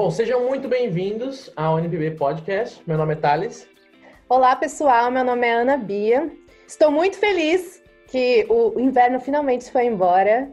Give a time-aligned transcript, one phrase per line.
[0.00, 2.82] Bom, sejam muito bem-vindos ao NPB Podcast.
[2.86, 3.68] Meu nome é Thales.
[4.30, 5.10] Olá, pessoal.
[5.10, 6.32] Meu nome é Ana Bia.
[6.66, 10.50] Estou muito feliz que o inverno finalmente foi embora.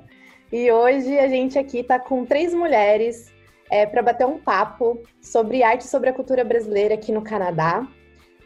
[0.51, 3.31] E hoje a gente aqui está com três mulheres
[3.71, 7.87] é, para bater um papo sobre arte e sobre a cultura brasileira aqui no Canadá.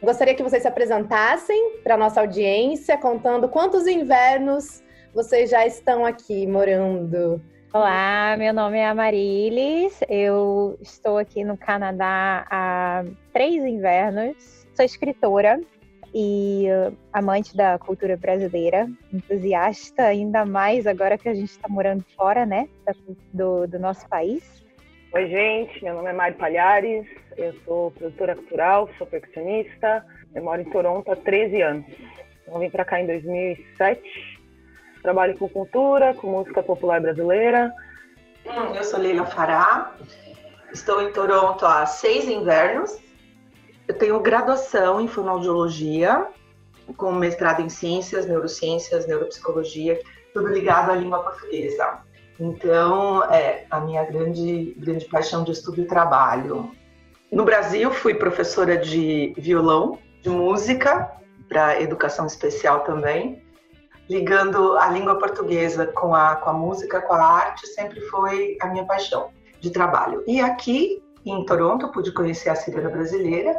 [0.00, 6.46] Gostaria que vocês se apresentassem para nossa audiência, contando quantos invernos vocês já estão aqui
[6.46, 7.42] morando.
[7.74, 15.58] Olá, meu nome é Amarilis, eu estou aqui no Canadá há três invernos, sou escritora
[16.14, 22.04] e uh, amante da cultura brasileira, entusiasta ainda mais agora que a gente está morando
[22.14, 22.68] fora, né,
[23.32, 24.62] do, do nosso país.
[25.14, 25.82] Oi, gente.
[25.82, 27.06] Meu nome é Mari Palhares.
[27.38, 30.04] Eu sou produtora cultural, sou percussionista.
[30.34, 31.86] Eu moro em Toronto há 13 anos.
[32.46, 34.31] Eu vim para cá em 2007.
[35.02, 37.74] Trabalho com cultura, com música popular brasileira.
[38.46, 39.94] Hum, eu sou Leila Fará.
[40.72, 42.96] Estou em Toronto há seis invernos.
[43.88, 46.26] Eu tenho graduação em fonoaudiologia,
[46.96, 50.00] com mestrado em ciências, neurociências, neuropsicologia,
[50.32, 51.98] tudo ligado à língua portuguesa.
[52.38, 56.70] Então, é a minha grande, grande paixão de estudo e trabalho.
[57.30, 61.10] No Brasil, fui professora de violão, de música,
[61.48, 63.42] para educação especial também.
[64.08, 68.66] Ligando a língua portuguesa com a, com a música, com a arte, sempre foi a
[68.66, 70.22] minha paixão de trabalho.
[70.26, 73.56] E aqui em Toronto, pude conhecer a Sirena Brasileira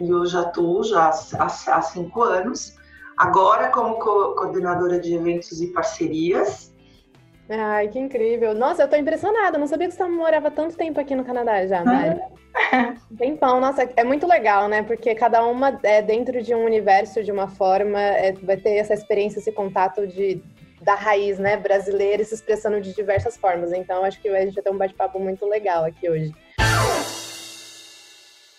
[0.00, 2.76] e eu já atuo já há, há cinco anos.
[3.16, 6.74] Agora, como co coordenadora de eventos e parcerias,
[7.48, 8.54] Ai, que incrível.
[8.54, 9.58] Nossa, eu tô impressionada.
[9.58, 12.20] Não sabia que você morava tanto tempo aqui no Canadá já, Mari.
[13.18, 14.82] Tempão, nossa, é muito legal, né?
[14.82, 18.94] Porque cada uma é dentro de um universo de uma forma, é, vai ter essa
[18.94, 20.40] experiência, esse contato de,
[20.80, 23.72] da raiz, né, brasileira e se expressando de diversas formas.
[23.72, 26.32] Então, acho que a gente vai ter um bate-papo muito legal aqui hoje.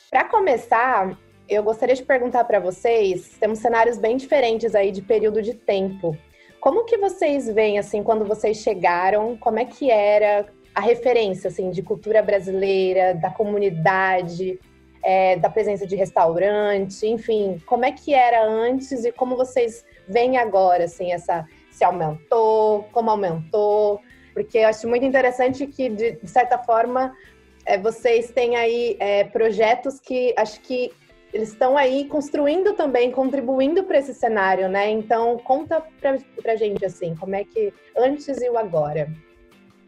[0.09, 1.17] Para começar,
[1.47, 6.17] eu gostaria de perguntar para vocês, temos cenários bem diferentes aí de período de tempo.
[6.59, 11.71] Como que vocês veem, assim, quando vocês chegaram, como é que era a referência, assim,
[11.71, 14.59] de cultura brasileira, da comunidade,
[15.01, 20.37] é, da presença de restaurante, enfim, como é que era antes e como vocês veem
[20.37, 24.01] agora, assim, essa, se aumentou, como aumentou,
[24.33, 27.15] porque eu acho muito interessante que, de, de certa forma,
[27.65, 30.91] é, vocês têm aí é, projetos que acho que
[31.33, 34.89] eles estão aí construindo também, contribuindo para esse cenário, né?
[34.89, 39.09] Então, conta para a gente, assim, como é que antes e o agora.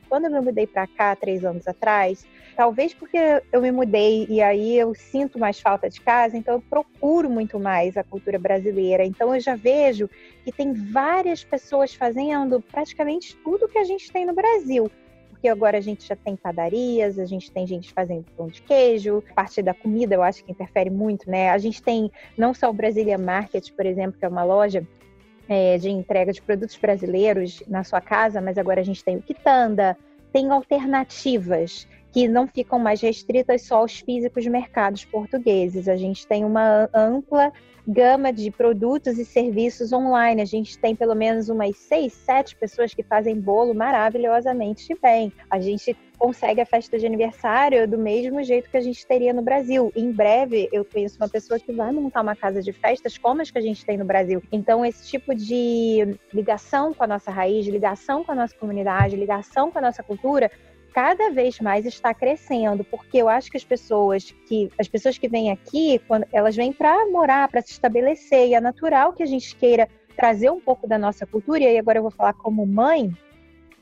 [0.08, 2.26] Quando eu me mudei para cá, três anos atrás,
[2.56, 3.18] talvez porque
[3.52, 7.60] eu me mudei e aí eu sinto mais falta de casa, então eu procuro muito
[7.60, 9.06] mais a cultura brasileira.
[9.06, 10.10] Então eu já vejo
[10.44, 14.90] que tem várias pessoas fazendo praticamente tudo que a gente tem no Brasil
[15.38, 19.24] porque agora a gente já tem padarias, a gente tem gente fazendo pão de queijo,
[19.36, 21.52] parte da comida eu acho que interfere muito, né?
[21.52, 24.86] A gente tem não só o Brasília Market, por exemplo, que é uma loja
[25.48, 29.22] é, de entrega de produtos brasileiros na sua casa, mas agora a gente tem o
[29.22, 29.98] Quitanda,
[30.32, 35.88] tem alternativas que não ficam mais restritas só aos físicos mercados portugueses.
[35.88, 37.54] A gente tem uma ampla
[37.88, 40.42] gama de produtos e serviços online.
[40.42, 45.32] A gente tem pelo menos umas seis, sete pessoas que fazem bolo maravilhosamente bem.
[45.48, 49.44] A gente consegue a festa de aniversário do mesmo jeito que a gente teria no
[49.44, 49.92] Brasil.
[49.96, 53.52] Em breve, eu conheço uma pessoa que vai montar uma casa de festas como as
[53.52, 54.42] que a gente tem no Brasil.
[54.52, 59.70] Então, esse tipo de ligação com a nossa raiz, ligação com a nossa comunidade, ligação
[59.70, 60.50] com a nossa cultura,
[60.98, 65.28] cada vez mais está crescendo, porque eu acho que as pessoas que as pessoas que
[65.28, 69.26] vêm aqui, quando elas vêm para morar, para se estabelecer, e é natural que a
[69.28, 72.66] gente queira trazer um pouco da nossa cultura, e aí agora eu vou falar como
[72.66, 73.16] mãe,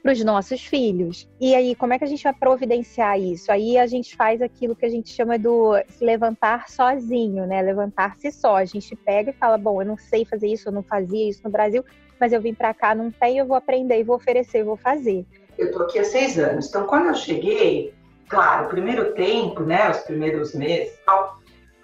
[0.03, 1.25] para os nossos filhos.
[1.39, 3.49] E aí, como é que a gente vai providenciar isso?
[3.49, 7.61] Aí a gente faz aquilo que a gente chama do se levantar sozinho, né?
[7.61, 8.57] Levantar-se só.
[8.57, 11.41] A gente pega e fala: bom, eu não sei fazer isso, eu não fazia isso
[11.45, 11.81] no Brasil,
[12.19, 15.25] mas eu vim para cá, não tenho, eu vou aprender, vou oferecer, vou fazer.
[15.57, 16.67] Eu estou aqui há seis anos.
[16.67, 17.93] Então, quando eu cheguei,
[18.29, 20.93] claro, o primeiro tempo, né, os primeiros meses,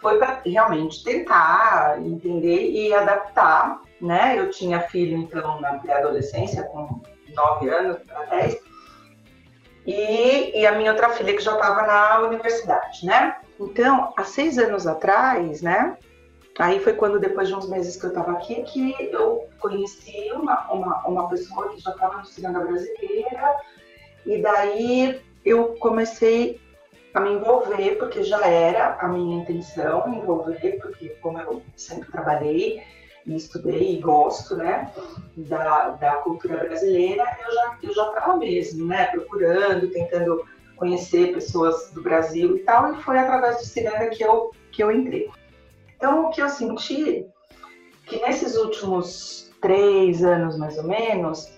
[0.01, 4.37] foi para realmente tentar entender e adaptar, né?
[4.37, 7.01] Eu tinha filho, então, na pré-adolescência, com
[7.35, 8.59] nove anos para dez,
[9.85, 13.37] e, e a minha outra filha que já estava na universidade, né?
[13.59, 15.95] Então, há seis anos atrás, né?
[16.61, 20.71] Aí foi quando, depois de uns meses que eu estava aqui, que eu conheci uma,
[20.71, 23.55] uma, uma pessoa que já estava no cinema brasileira,
[24.27, 26.61] e daí eu comecei
[27.15, 32.11] a me envolver, porque já era a minha intenção me envolver, porque como eu sempre
[32.11, 32.83] trabalhei
[33.25, 34.91] e estudei e gosto, né,
[35.35, 41.89] da, da cultura brasileira, eu já eu já estava mesmo, né, procurando, tentando conhecer pessoas
[41.89, 45.27] do Brasil e tal, e foi através do Ciranda que eu, que eu entrei.
[46.01, 47.27] Então, o que eu senti
[48.07, 51.53] que nesses últimos três anos, mais ou menos,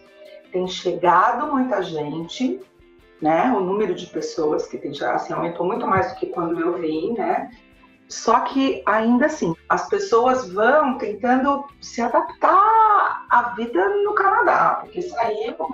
[0.51, 2.60] tem chegado muita gente,
[3.22, 3.54] né?
[3.56, 6.78] O número de pessoas que tem já assim, aumentou muito mais do que quando eu
[6.78, 7.51] vim, né?
[8.10, 15.04] Só que ainda assim, as pessoas vão tentando se adaptar à vida no Canadá, porque
[15.04, 15.74] sair como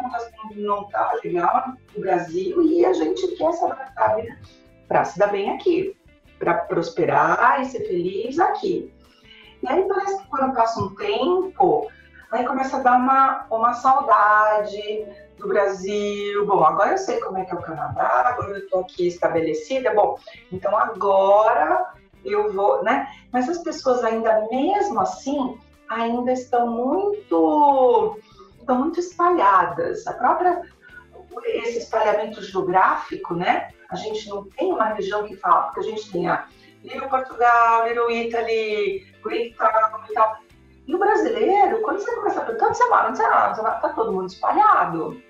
[0.56, 4.38] não está legal no Brasil e a gente quer se adaptar à vida
[4.88, 5.99] para se dar bem aqui,
[6.40, 8.92] para prosperar e ser feliz aqui.
[9.62, 11.88] E aí parece que quando passa um tempo,
[12.32, 15.06] aí começa a dar uma, uma saudade
[15.38, 16.46] do Brasil.
[16.46, 19.94] Bom, agora eu sei como é que é o Canadá, agora eu estou aqui estabelecida.
[19.94, 20.18] Bom,
[20.52, 21.94] então agora
[22.24, 23.08] eu vou, né?
[23.32, 25.58] Mas as pessoas ainda, mesmo assim,
[25.90, 28.18] ainda estão muito,
[28.60, 30.08] estão muito espalhadas.
[30.08, 30.62] A própria
[31.46, 33.70] esse espalhamento geográfico, né?
[33.90, 36.48] A gente não tem uma região que fala, porque a gente tem a
[36.84, 40.38] Little Portugal, Little Italy, Great Town e tal.
[40.88, 43.90] E o brasileiro, quando você começa a perguntar onde você mora, onde você mora, tá
[43.90, 45.22] todo mundo espalhado.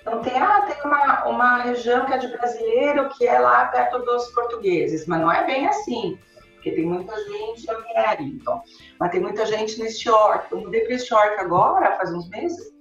[0.00, 3.98] Então tem, ah, tem uma, uma região que é de brasileiro que é lá perto
[4.00, 6.18] dos portugueses, mas não é bem assim,
[6.54, 8.62] porque tem muita gente em Wellington,
[8.98, 10.52] mas tem muita gente nesse York.
[10.52, 12.74] Eu mudei para esse York agora, faz uns meses.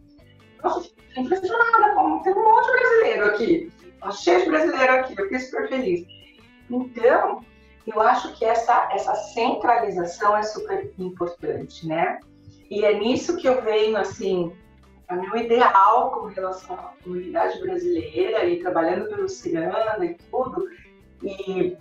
[0.61, 3.71] Nossa, impressionada, como tem um monte de brasileiro aqui.
[3.99, 6.07] Tá cheio de brasileiro aqui, eu fiquei super feliz.
[6.69, 7.43] Então,
[7.87, 12.19] eu acho que essa, essa centralização é super importante, né?
[12.69, 14.53] E é nisso que eu venho, assim,
[15.07, 20.67] a meu ideal com relação à comunidade brasileira e trabalhando pelo Ciranda e tudo,
[21.23, 21.75] e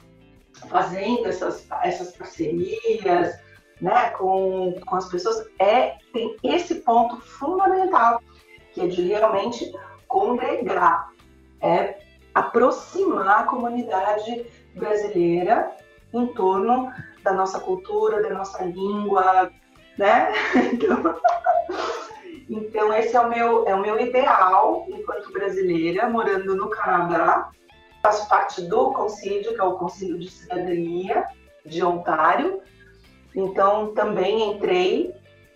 [0.69, 3.39] fazendo essas, essas parcerias
[3.81, 8.21] né, com, com as pessoas, é, tem esse ponto fundamental,
[8.79, 9.73] que é de realmente
[10.07, 11.11] congregar,
[11.61, 11.99] é
[12.33, 15.73] aproximar a comunidade brasileira
[16.15, 16.93] em torno
[17.25, 19.51] da nossa cultura, da nossa língua,
[19.97, 20.33] né?
[22.49, 27.51] Então, então esse é o meu é o meu ideal enquanto brasileira morando no Canadá.
[28.01, 31.27] Faço parte do Concídio, que é o Conselho de Cidadania
[31.67, 32.63] de Ontário.
[33.35, 35.13] Então também entrei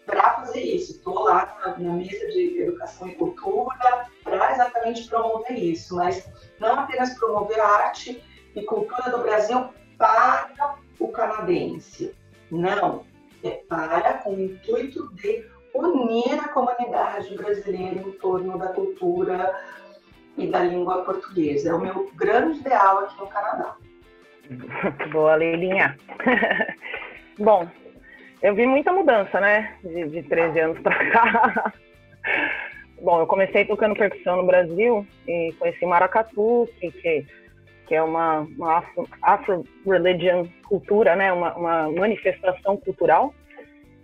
[0.06, 0.92] para fazer isso.
[0.92, 6.28] Estou lá na, na mesa de educação e cultura para exatamente promover isso, mas
[6.58, 8.22] não apenas promover a arte
[8.54, 9.68] e cultura do Brasil
[9.98, 12.14] para o canadense.
[12.50, 13.04] Não,
[13.42, 15.44] é para com o intuito de
[15.74, 19.54] unir a comunidade brasileira em torno da cultura
[20.36, 21.70] e da língua portuguesa.
[21.70, 23.76] É o meu grande ideal aqui no Canadá.
[25.12, 25.96] Boa, Leilinha.
[27.38, 27.68] Bom,
[28.42, 29.74] eu vi muita mudança, né?
[29.82, 31.72] De, de 13 anos para cá.
[33.00, 37.26] Bom, eu comecei tocando percussão no Brasil e conheci maracatu, que,
[37.86, 38.84] que é uma, uma
[39.22, 41.32] Afro-Religion cultura, né?
[41.32, 43.34] Uma, uma, manifestação cultural.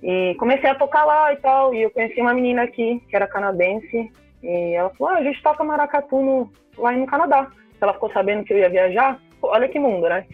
[0.02, 3.26] E comecei a tocar lá e tal, e eu conheci uma menina aqui, que era
[3.26, 4.12] canadense,
[4.42, 7.50] e ela falou, ah, a gente toca maracatu no, lá no Canadá.
[7.80, 10.24] Ela ficou sabendo que eu ia viajar, olha que mundo, né?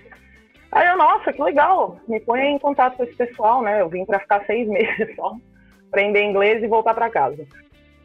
[0.75, 3.81] Aí eu, nossa, que legal, me põe em contato com esse pessoal, né?
[3.81, 5.37] Eu vim para ficar seis meses só,
[5.87, 7.47] aprender inglês e voltar para casa.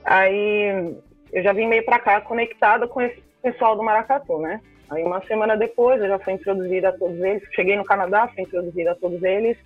[0.06, 0.96] Aí
[1.34, 4.62] eu já vim meio para cá conectada com esse pessoal do maracatu, né?
[4.92, 8.44] Aí uma semana depois eu já fui introduzida a todos eles, cheguei no Canadá, fui
[8.44, 9.58] introduzida a todos eles,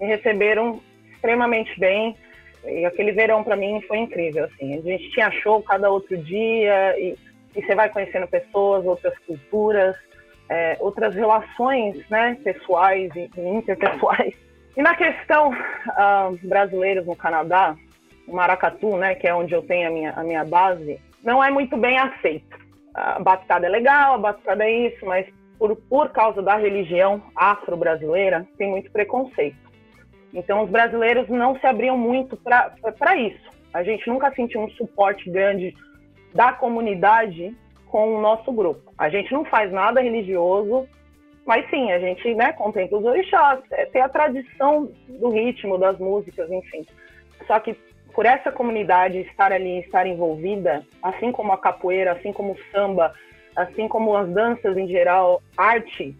[0.00, 0.80] me receberam
[1.12, 2.16] extremamente bem,
[2.64, 6.98] e aquele verão para mim foi incrível, assim, a gente tinha show cada outro dia,
[6.98, 7.16] e,
[7.54, 9.96] e você vai conhecendo pessoas, outras culturas,
[10.48, 14.34] é, outras relações, né, pessoais e, interpessoais.
[14.76, 17.74] E na questão uh, brasileiros no Canadá,
[18.26, 21.76] Maracatu, né, que é onde eu tenho a minha, a minha base, não é muito
[21.76, 25.26] bem aceito a batucada é legal, a batucada é isso, mas
[25.58, 29.56] por, por causa da religião afro-brasileira, tem muito preconceito.
[30.32, 33.48] Então, os brasileiros não se abriam muito para isso.
[33.72, 35.74] A gente nunca sentiu um suporte grande
[36.34, 37.56] da comunidade
[37.90, 38.92] com o nosso grupo.
[38.96, 40.86] A gente não faz nada religioso,
[41.46, 45.98] mas sim, a gente né, contempla os orixás, é, tem a tradição do ritmo, das
[45.98, 46.86] músicas, enfim.
[47.46, 47.74] Só que
[48.14, 53.14] por essa comunidade estar ali, estar envolvida, assim como a capoeira, assim como o samba,
[53.56, 56.14] assim como as danças em geral, arte,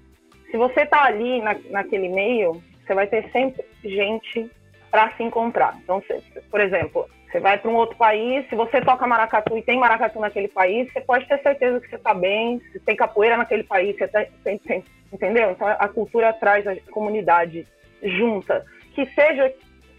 [0.50, 4.50] se você está ali na, naquele meio, você vai ter sempre gente
[4.90, 5.76] para se encontrar.
[5.82, 6.02] Então,
[6.50, 10.18] por exemplo, você vai para um outro país, se você toca maracatu e tem maracatu
[10.18, 12.58] naquele país, você pode ter certeza que você está bem.
[12.72, 15.50] Se tem capoeira naquele país, você tem, tem, tem, entendeu?
[15.50, 17.66] Então a cultura traz a comunidade
[18.02, 19.52] junta, que seja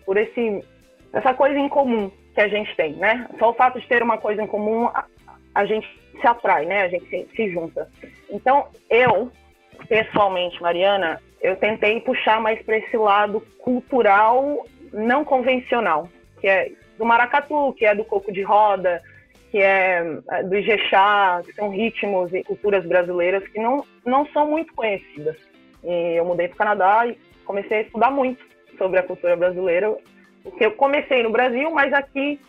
[0.05, 0.63] por esse
[1.13, 3.27] essa coisa em comum que a gente tem, né?
[3.37, 4.89] Só o fato de ter uma coisa em comum
[5.53, 5.87] a gente
[6.19, 6.83] se atrai, né?
[6.83, 7.89] A gente se, se junta.
[8.29, 9.31] Então, eu,
[9.87, 16.09] pessoalmente, Mariana, eu tentei puxar mais para esse lado cultural não convencional,
[16.39, 19.01] que é do maracatu, que é do coco de roda,
[19.49, 24.47] que é, é do Ijexá, que são ritmos e culturas brasileiras que não, não são
[24.47, 25.37] muito conhecidas.
[25.83, 28.45] E eu mudei para o Canadá e comecei a estudar muito
[28.77, 29.95] sobre a cultura brasileira,
[30.43, 32.39] porque eu comecei no Brasil, mas aqui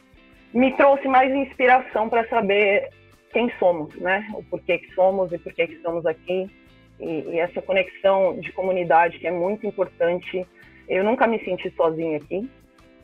[0.53, 2.91] me trouxe mais inspiração para saber
[3.33, 4.29] quem somos, né?
[4.35, 6.51] O porquê que somos e porquê que estamos aqui.
[6.99, 10.45] E, e, essa conexão de comunidade que é muito importante.
[10.89, 12.51] Eu nunca me senti sozinha aqui,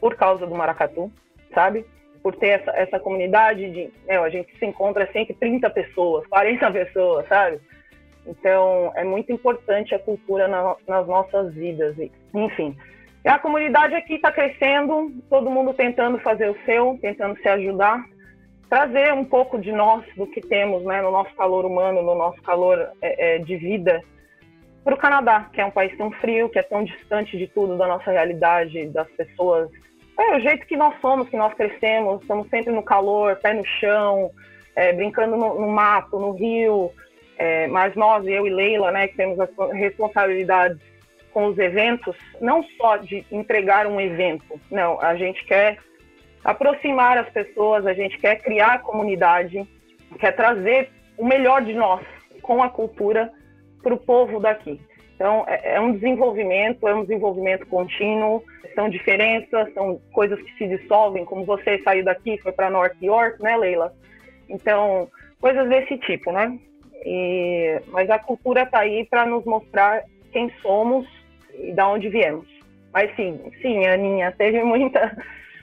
[0.00, 1.10] por causa do maracatu,
[1.54, 1.84] sabe?
[2.22, 3.90] Por ter essa, essa comunidade de.
[4.06, 7.60] Meu, a gente se encontra sempre 30 pessoas, 40 pessoas, sabe?
[8.26, 11.96] Então, é muito importante a cultura na, nas nossas vidas.
[12.34, 12.76] Enfim,
[13.24, 18.04] a comunidade aqui está crescendo, todo mundo tentando fazer o seu, tentando se ajudar
[18.68, 22.40] trazer um pouco de nós, do que temos, né, no nosso calor humano, no nosso
[22.42, 24.02] calor é, é, de vida,
[24.84, 27.76] para o Canadá, que é um país tão frio, que é tão distante de tudo,
[27.76, 29.68] da nossa realidade, das pessoas.
[30.18, 33.64] É o jeito que nós somos, que nós crescemos, estamos sempre no calor, pé no
[33.64, 34.30] chão,
[34.74, 36.90] é, brincando no, no, mato, no rio.
[37.38, 40.78] É, mas nós, eu e Leila, né, que temos as responsabilidades
[41.32, 45.76] com os eventos, não só de entregar um evento, não, a gente quer
[46.42, 49.68] aproximar as pessoas, a gente quer criar comunidade,
[50.18, 52.00] quer trazer o melhor de nós
[52.40, 53.30] com a cultura
[53.82, 54.80] para o povo daqui.
[55.16, 58.44] Então, é, é um desenvolvimento, é um desenvolvimento contínuo,
[58.74, 63.42] são diferenças, são coisas que se dissolvem, como você saiu daqui, foi para North York,
[63.42, 63.92] né, Leila?
[64.48, 65.08] Então,
[65.40, 66.58] coisas desse tipo, né?
[67.04, 71.06] E, mas a cultura está aí para nos mostrar quem somos
[71.58, 72.46] e da onde viemos.
[72.92, 75.16] Mas sim, sim, Aninha, teve muita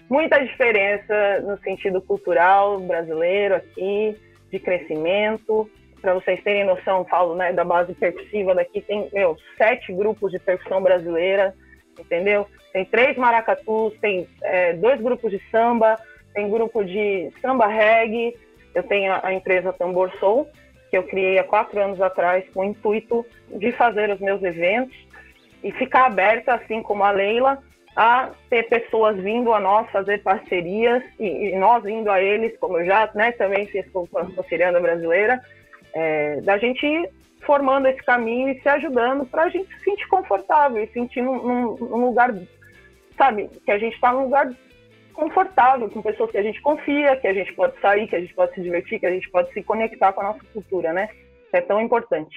[0.09, 4.15] muita diferença no sentido cultural brasileiro aqui,
[4.51, 5.69] de crescimento.
[6.03, 10.37] Para vocês terem noção, falo né, da base percussiva daqui, tem meu, sete grupos de
[10.37, 11.55] percussão brasileira,
[11.97, 12.45] entendeu?
[12.73, 15.97] Tem três maracatus, tem é, dois grupos de samba,
[16.33, 18.35] tem grupo de samba reggae,
[18.75, 20.45] eu tenho a, a empresa Tambor Soul,
[20.89, 24.97] que eu criei há quatro anos atrás com o intuito de fazer os meus eventos
[25.63, 27.63] e ficar aberta, assim como a Leila,
[27.95, 32.77] a ter pessoas vindo a nós fazer parcerias e, e nós vindo a eles, como
[32.77, 35.41] eu já né, também fiz com a Siriana Brasileira,
[35.93, 37.09] é, da gente ir
[37.45, 41.75] formando esse caminho e se ajudando para a gente se sentir confortável e sentir num,
[41.75, 42.33] num lugar,
[43.17, 44.49] sabe, que a gente está num lugar
[45.13, 48.33] confortável, com pessoas que a gente confia, que a gente pode sair, que a gente
[48.33, 51.09] pode se divertir, que a gente pode se conectar com a nossa cultura, né?
[51.57, 52.35] É tão importante.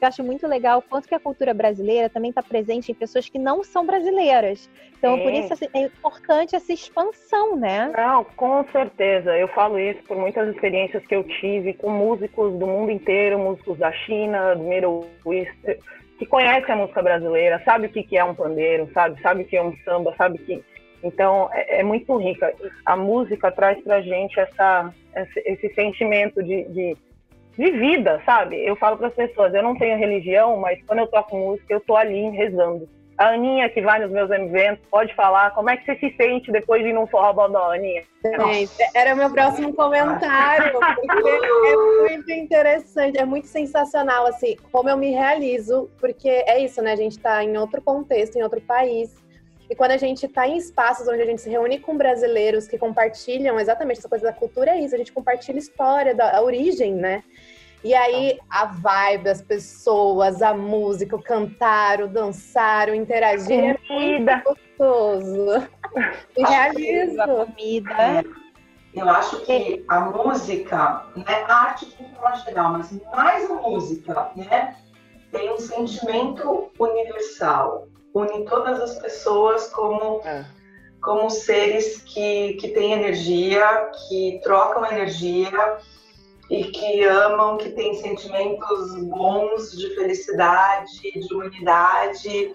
[0.00, 3.28] Eu acho muito legal o quanto que a cultura brasileira também está presente em pessoas
[3.28, 4.68] que não são brasileiras.
[4.98, 5.22] Então, é.
[5.22, 7.90] por isso assim, é importante essa expansão, né?
[7.96, 9.36] Não, com certeza.
[9.36, 13.78] Eu falo isso por muitas experiências que eu tive com músicos do mundo inteiro, músicos
[13.78, 15.80] da China, do Middle East,
[16.18, 19.56] que conhecem a música brasileira, sabe o que é um pandeiro, sabe, sabe o que
[19.56, 20.62] é um samba, sabe que
[21.02, 22.52] então é, é muito rica.
[22.84, 26.96] A música traz para gente essa, esse, esse sentimento de, de
[27.56, 28.64] de vida, sabe?
[28.64, 31.80] Eu falo para as pessoas, eu não tenho religião, mas quando eu toco música, eu
[31.80, 32.88] tô ali rezando.
[33.18, 36.52] A Aninha, que vai nos meus eventos, pode falar como é que você se sente
[36.52, 38.02] depois de ir num forró bodó, Aninha?
[38.22, 41.76] Gente, era o meu próximo comentário, é
[42.10, 46.92] muito interessante, é muito sensacional, assim, como eu me realizo, porque é isso, né?
[46.92, 49.14] A gente tá em outro contexto, em outro país,
[49.68, 52.78] e quando a gente está em espaços onde a gente se reúne com brasileiros que
[52.78, 56.94] compartilham exatamente essa coisa da cultura, é isso, a gente compartilha história, da a origem,
[56.94, 57.22] né?
[57.84, 63.92] E aí a vibe, as pessoas, a música, o cantar, o dançar, o interagir é
[63.92, 65.68] muito gostoso.
[66.36, 67.22] E realizo.
[67.22, 67.90] A comida.
[68.02, 68.24] É,
[68.92, 74.30] eu acho que a música, né, a arte de forma geral, mas mais a música,
[74.36, 74.76] né,
[75.30, 80.44] tem um sentimento universal, une todas as pessoas como é.
[81.02, 85.78] como seres que, que têm energia, que trocam energia
[86.50, 92.54] e que amam, que têm sentimentos bons de felicidade, de unidade.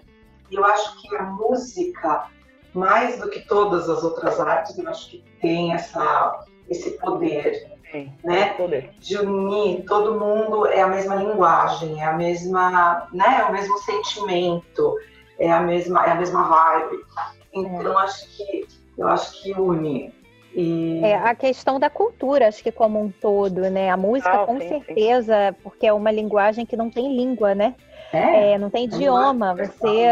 [0.50, 2.26] E eu acho que a música,
[2.74, 8.10] mais do que todas as outras artes, eu acho que tem essa, esse poder, Sim,
[8.24, 8.54] né?
[8.54, 8.90] Poder.
[8.98, 13.40] De unir todo mundo é a mesma linguagem, é a mesma, né?
[13.40, 14.96] É o mesmo sentimento,
[15.42, 17.04] é a mesma, é a mesma vibe.
[17.52, 18.04] Então é.
[18.04, 20.12] acho que eu acho que une
[20.54, 21.00] e...
[21.02, 23.90] É a questão da cultura, acho que como um todo, né?
[23.90, 25.60] A música, ah, com sim, certeza, sim.
[25.62, 27.74] porque é uma linguagem que não tem língua, né?
[28.12, 29.54] É, é não tem idioma.
[29.54, 30.06] Você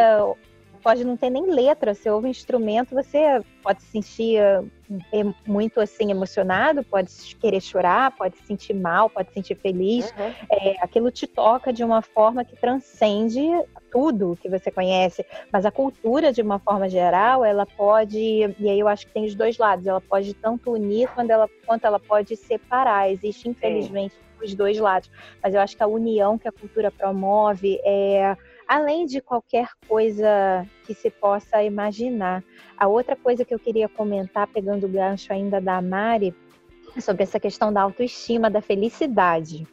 [0.82, 1.94] pode não ter nem letra.
[1.94, 8.10] Você ouve um instrumento, você pode se sentir é, muito assim emocionado, pode querer chorar,
[8.16, 10.10] pode se sentir mal, pode se sentir feliz.
[10.12, 10.32] Uhum.
[10.50, 13.46] É, aquilo te toca de uma forma que transcende
[13.90, 15.24] tudo que você conhece.
[15.52, 19.24] Mas a cultura, de uma forma geral, ela pode, e aí eu acho que tem
[19.24, 23.10] os dois lados, ela pode tanto unir quanto ela, quanto ela pode separar.
[23.10, 24.44] Existe, infelizmente, Sim.
[24.44, 25.10] os dois lados.
[25.42, 30.64] Mas eu acho que a união que a cultura promove é além de qualquer coisa
[30.86, 32.44] que se possa imaginar.
[32.78, 36.32] A outra coisa que eu queria comentar, pegando o gancho ainda da Mari,
[37.00, 39.66] sobre essa questão da autoestima, da felicidade,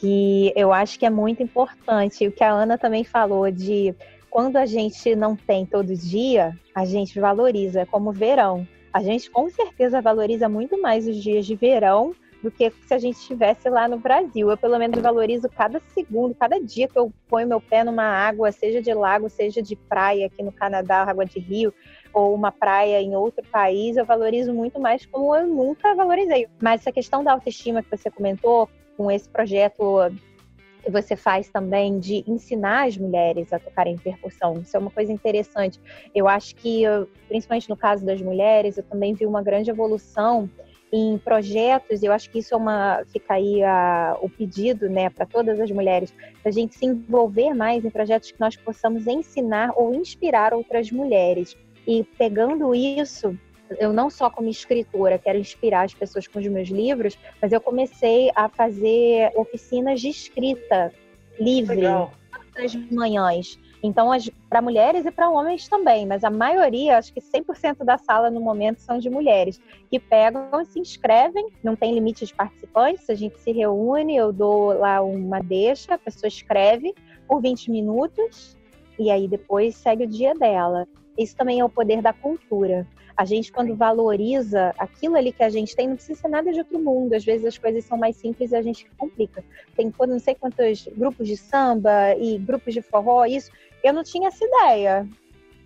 [0.00, 2.26] que eu acho que é muito importante.
[2.26, 3.94] O que a Ana também falou de
[4.30, 8.66] quando a gente não tem todo dia, a gente valoriza, como verão.
[8.92, 12.98] A gente com certeza valoriza muito mais os dias de verão do que se a
[12.98, 14.50] gente estivesse lá no Brasil.
[14.50, 18.50] Eu, pelo menos, valorizo cada segundo, cada dia que eu ponho meu pé numa água,
[18.50, 21.74] seja de lago, seja de praia aqui no Canadá, água de rio,
[22.12, 26.48] ou uma praia em outro país, eu valorizo muito mais como eu nunca valorizei.
[26.60, 28.68] Mas essa questão da autoestima que você comentou,
[29.00, 30.12] com esse projeto
[30.84, 34.60] que você faz também de ensinar as mulheres a tocarem percussão.
[34.60, 35.80] Isso é uma coisa interessante.
[36.14, 36.82] Eu acho que,
[37.26, 40.50] principalmente no caso das mulheres, eu também vi uma grande evolução
[40.92, 45.24] em projetos, eu acho que isso é uma fica aí a, o pedido, né, para
[45.24, 46.12] todas as mulheres,
[46.44, 51.56] a gente se envolver mais em projetos que nós possamos ensinar ou inspirar outras mulheres.
[51.86, 53.34] E pegando isso,
[53.78, 57.60] eu não só como escritora quero inspirar as pessoas com os meus livros, mas eu
[57.60, 60.92] comecei a fazer oficinas de escrita
[61.38, 62.12] livre Legal.
[62.30, 63.58] todas as manhãs.
[63.82, 64.10] Então,
[64.48, 68.40] para mulheres e para homens também, mas a maioria, acho que 100% da sala no
[68.40, 69.58] momento são de mulheres,
[69.90, 74.32] que pegam e se inscrevem, não tem limite de participantes, a gente se reúne, eu
[74.32, 76.94] dou lá uma deixa, a pessoa escreve
[77.26, 78.54] por 20 minutos
[78.98, 80.86] e aí depois segue o dia dela.
[81.16, 82.86] Isso também é o poder da cultura.
[83.20, 86.58] A gente, quando valoriza aquilo ali que a gente tem, não precisa ser nada de
[86.58, 87.12] outro mundo.
[87.12, 89.44] Às vezes as coisas são mais simples e a gente complica.
[89.76, 93.50] Tem não sei quantos grupos de samba e grupos de forró, isso.
[93.84, 95.06] Eu não tinha essa ideia.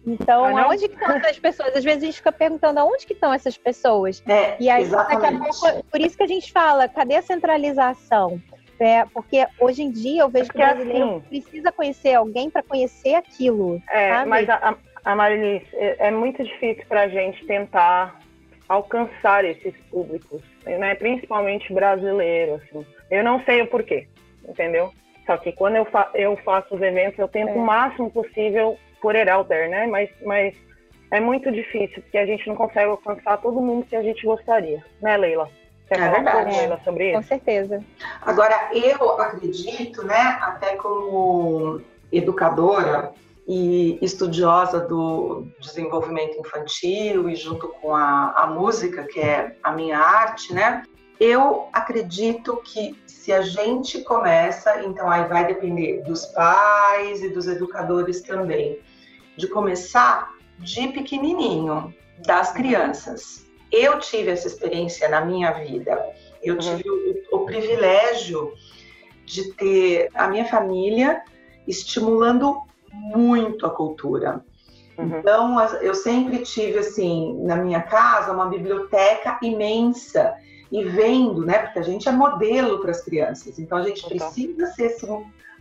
[0.04, 1.76] Então, ah, aonde que estão essas pessoas?
[1.76, 4.20] Às vezes a gente fica perguntando aonde que estão essas pessoas.
[4.26, 5.60] É, e aí, exatamente.
[5.60, 8.42] pouco, por isso que a gente fala, cadê a centralização?
[8.80, 12.50] É, porque hoje em dia eu vejo é que o brasileiro assim, precisa conhecer alguém
[12.50, 13.80] para conhecer aquilo.
[13.88, 14.28] É, sabe?
[14.28, 18.18] mas a, a Marilis, é, é muito difícil para a gente tentar
[18.68, 20.94] alcançar esses públicos, né?
[20.94, 22.62] principalmente brasileiros.
[22.62, 22.86] Assim.
[23.10, 24.08] Eu não sei o porquê,
[24.48, 24.92] entendeu?
[25.26, 27.52] Só que quando eu, fa eu faço os eventos, eu tento é.
[27.52, 29.86] o máximo possível por Heralder, né?
[29.86, 30.54] Mas, mas
[31.10, 34.82] é muito difícil, porque a gente não consegue alcançar todo mundo que a gente gostaria,
[35.00, 35.48] né, Leila?
[35.88, 36.56] Quer é verdade.
[36.56, 37.16] Leila, sobre isso?
[37.16, 37.84] Com certeza.
[38.22, 43.12] Agora, eu acredito, né, até como educadora
[43.46, 49.98] e estudiosa do desenvolvimento infantil e junto com a, a música, que é a minha
[49.98, 50.82] arte, né?
[51.20, 57.46] Eu acredito que se a gente começa, então aí vai depender dos pais e dos
[57.46, 58.78] educadores também,
[59.36, 61.94] de começar de pequenininho,
[62.26, 63.46] das crianças.
[63.70, 66.02] Eu tive essa experiência na minha vida.
[66.42, 66.60] Eu uhum.
[66.60, 68.52] tive o, o privilégio
[69.24, 71.22] de ter a minha família
[71.66, 72.62] estimulando
[72.94, 74.44] muito a cultura.
[74.96, 75.18] Uhum.
[75.18, 80.34] Então, eu sempre tive, assim, na minha casa, uma biblioteca imensa
[80.70, 81.58] e vendo, né?
[81.58, 85.06] Porque a gente é modelo para as crianças, então a gente precisa ser esse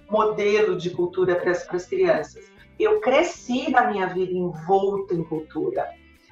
[0.10, 2.46] modelo de cultura para as crianças.
[2.80, 5.88] Eu cresci na minha vida envolta em cultura.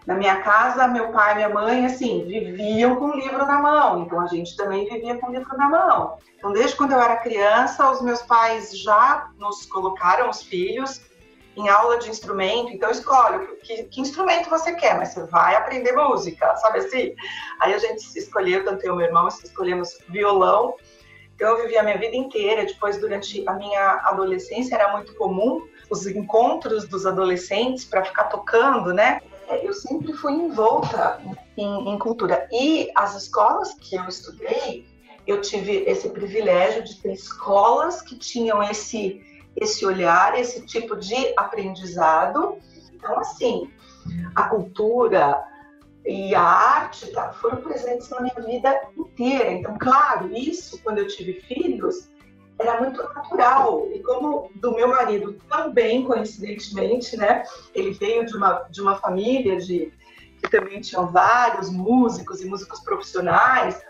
[0.06, 4.02] Na minha casa, meu pai e minha mãe, assim, viviam com o livro na mão,
[4.02, 6.18] então a gente também vivia com o livro na mão.
[6.38, 11.02] Então, desde quando eu era criança, os meus pais já nos colocaram, os filhos,
[11.56, 15.92] em aula de instrumento, então escolhe que, que, instrumento você quer, mas você vai aprender
[15.92, 17.14] música, sabe assim?
[17.60, 20.76] Aí a gente escolheu, tanto eu e meu irmão, escolhemos violão.
[21.36, 25.68] Então eu vivi a minha vida inteira, depois durante a minha adolescência era muito comum
[25.90, 29.22] os encontros dos adolescentes para ficar tocando, né?
[29.58, 31.22] Eu sempre fui envolta
[31.58, 32.48] em, em cultura.
[32.52, 34.86] E as escolas que eu estudei,
[35.28, 39.22] eu tive esse privilégio de ter escolas que tinham esse
[39.56, 42.58] esse olhar, esse tipo de aprendizado.
[42.94, 43.70] Então, assim,
[44.36, 45.44] a cultura
[46.06, 49.52] e a arte tá, foram presentes na minha vida inteira.
[49.52, 52.10] Então, claro, isso, quando eu tive filhos,
[52.62, 53.88] era muito natural.
[53.94, 57.44] E como do meu marido também, coincidentemente, né?
[57.74, 59.92] Ele veio de uma, de uma família de,
[60.42, 63.82] que também tinham vários músicos e músicos profissionais,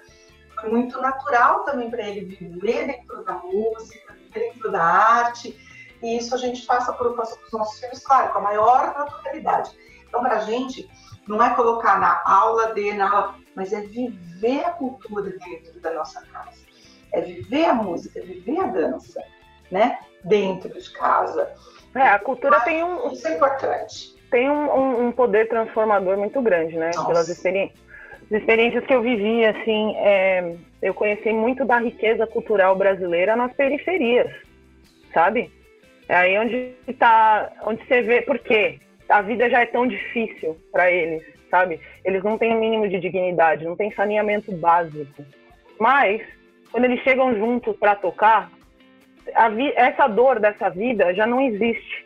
[0.59, 5.57] foi muito natural também para ele viver dentro da música, dentro da arte.
[6.03, 9.71] e isso a gente faça para os nossos filhos, claro, com a maior naturalidade.
[10.07, 10.89] Então, para a gente,
[11.27, 16.21] não é colocar na aula de, na, mas é viver a cultura dentro da nossa
[16.21, 16.60] casa.
[17.13, 19.21] É viver a música, é viver a dança,
[19.69, 19.99] né?
[20.23, 21.51] Dentro de casa.
[21.95, 23.11] É, a cultura mas, tem um.
[23.11, 24.15] Isso é importante.
[24.29, 26.91] Tem um, um poder transformador muito grande, né?
[26.95, 27.07] Nossa.
[27.07, 27.77] Pelas experiências,
[28.31, 34.31] experiências que eu vivi, assim, é, eu conheci muito da riqueza cultural brasileira nas periferias,
[35.13, 35.51] sabe?
[36.07, 38.79] É aí onde tá, onde você vê, por quê?
[39.09, 41.79] A vida já é tão difícil para eles, sabe?
[42.05, 45.25] Eles não têm o um mínimo de dignidade, não tem saneamento básico.
[45.77, 46.21] Mas
[46.71, 48.49] quando eles chegam juntos para tocar,
[49.75, 52.05] essa dor dessa vida já não existe,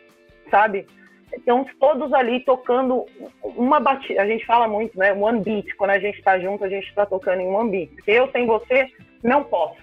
[0.50, 0.86] sabe?
[1.34, 3.04] Então, todos ali tocando
[3.42, 4.22] uma batida.
[4.22, 5.12] A gente fala muito, né?
[5.12, 5.74] One beat.
[5.76, 7.90] Quando a gente está junto, a gente está tocando em one beat.
[8.06, 8.88] Eu sem você
[9.22, 9.80] não posso,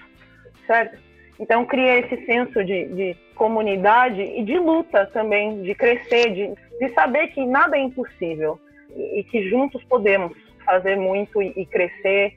[0.65, 0.97] certo?
[1.39, 6.93] Então, cria esse senso de, de comunidade e de luta também, de crescer, de, de
[6.93, 8.59] saber que nada é impossível
[8.95, 10.31] e, e que juntos podemos
[10.65, 12.33] fazer muito e, e crescer.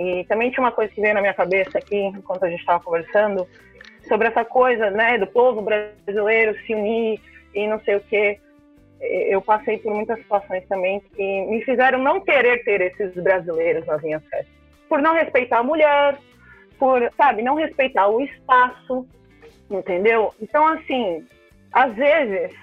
[0.00, 2.82] E também tinha uma coisa que veio na minha cabeça aqui, enquanto a gente estava
[2.82, 3.46] conversando,
[4.08, 7.20] sobre essa coisa, né, do povo brasileiro se unir
[7.54, 8.40] e não sei o quê
[9.00, 14.02] eu passei por muitas situações também que me fizeram não querer ter esses brasileiros nas
[14.02, 14.54] minhas festas.
[14.88, 16.18] Por não respeitar a mulher,
[16.78, 19.06] por, sabe, não respeitar o espaço,
[19.70, 20.34] entendeu?
[20.40, 21.26] Então, assim,
[21.72, 22.54] às vezes,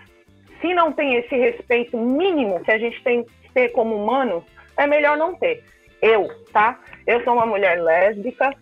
[0.61, 4.43] se não tem esse respeito mínimo que a gente tem que ter como humano,
[4.77, 5.63] é melhor não ter.
[6.01, 6.79] Eu, tá?
[7.07, 8.53] Eu sou uma mulher lésbica,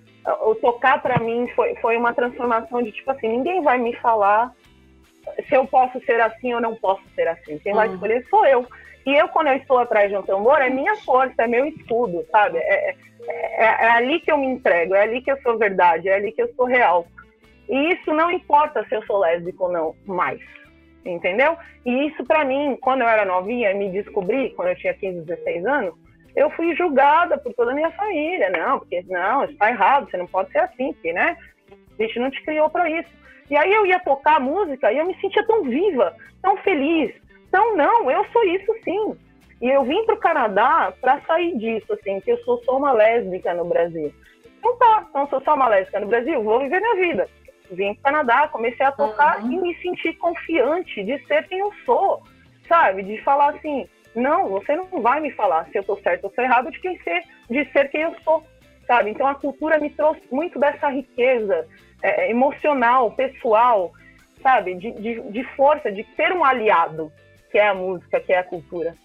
[0.43, 4.53] o tocar para mim foi, foi uma transformação de tipo assim, ninguém vai me falar
[5.47, 7.57] se eu posso ser assim ou não posso ser assim.
[7.59, 7.77] Quem uhum.
[7.77, 8.65] vai escolher sou eu.
[9.05, 12.25] E eu, quando eu estou atrás de um tambor, é minha força, é meu escudo,
[12.31, 12.57] sabe?
[12.57, 12.95] É, é,
[13.27, 16.31] é, é, ali que eu me entrego, é ali que eu sou verdade, é ali
[16.31, 17.05] que eu sou real.
[17.69, 20.39] E isso não importa se eu sou lésbico ou não, mais.
[21.05, 21.55] Entendeu?
[21.85, 25.65] E isso, para mim, quando eu era novinha me descobri, quando eu tinha 15, 16
[25.65, 25.93] anos,
[26.35, 28.49] eu fui julgada por toda a minha família.
[28.49, 31.37] Não, porque não, isso está errado, você não pode ser assim, porque, né?
[31.97, 33.09] A gente não te criou para isso.
[33.49, 37.13] E aí eu ia tocar música e eu me sentia tão viva, tão feliz.
[37.47, 39.15] Então, não, eu sou isso sim.
[39.61, 42.91] E eu vim para o Canadá para sair disso, assim, que eu sou só uma
[42.91, 44.13] lésbica no Brasil.
[44.57, 47.29] Então tá, então sou só uma lésbica no Brasil, vou viver minha vida.
[47.71, 49.51] Vim para o Canadá, comecei a tocar uhum.
[49.51, 52.21] e me senti confiante de ser quem eu sou,
[52.67, 53.03] sabe?
[53.03, 56.43] De falar assim, não, você não vai me falar se eu estou certo ou sou
[56.43, 58.43] errado de, quem ser, de ser quem eu sou,
[58.87, 59.11] sabe?
[59.11, 61.67] Então a cultura me trouxe muito dessa riqueza
[62.01, 63.91] é, emocional, pessoal,
[64.41, 64.75] sabe?
[64.75, 67.11] De, de, de, força, de ser um aliado,
[67.51, 68.95] que é a música, que é a cultura.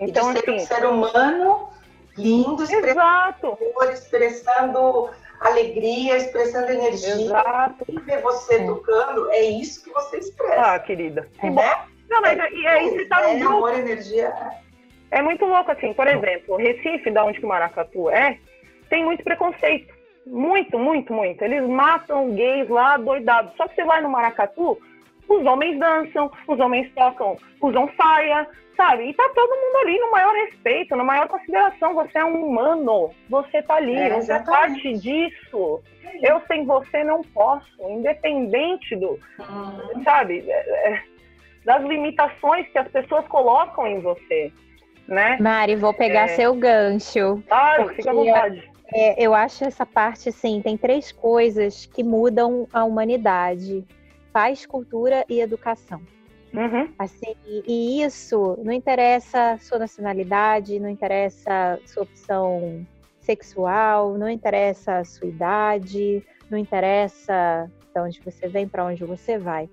[0.00, 1.68] Então, e de ser assim, um ser humano
[2.16, 3.58] lindo, exato.
[3.60, 7.14] expressando, expressando alegria, expressando energia.
[7.14, 7.84] Exato.
[7.88, 10.74] E ver você tocando, é isso que você expressa.
[10.74, 11.28] Ah, querida.
[11.42, 11.86] É, né?
[12.08, 14.34] Não, mas é, e aí você tá no é, amor, energia.
[15.10, 18.38] É muito louco, assim, por exemplo, Recife, da onde que o Maracatu é,
[18.88, 19.94] tem muito preconceito.
[20.26, 21.42] Muito, muito, muito.
[21.42, 23.54] Eles matam gays lá doidados.
[23.56, 24.78] Só que você vai no Maracatu,
[25.28, 29.08] os homens dançam, os homens tocam, usam saia, sabe?
[29.08, 31.94] E tá todo mundo ali no maior respeito, na maior consideração.
[31.94, 35.82] Você é um humano, você tá ali, é, você é parte disso.
[36.22, 40.02] Eu sem você não posso, independente do, uhum.
[40.04, 41.02] sabe, é, é,
[41.68, 44.50] das limitações que as pessoas colocam em você,
[45.06, 45.36] né?
[45.38, 46.28] Mari, vou pegar é...
[46.28, 47.42] seu gancho.
[47.46, 48.70] Claro, fica à vontade.
[48.90, 53.84] É, eu acho essa parte, assim, tem três coisas que mudam a humanidade:
[54.32, 56.00] paz, cultura e educação.
[56.54, 56.90] Uhum.
[56.98, 62.86] Assim, e isso não interessa sua nacionalidade, não interessa sua opção
[63.20, 69.68] sexual, não interessa sua idade, não interessa de onde você vem, para onde você vai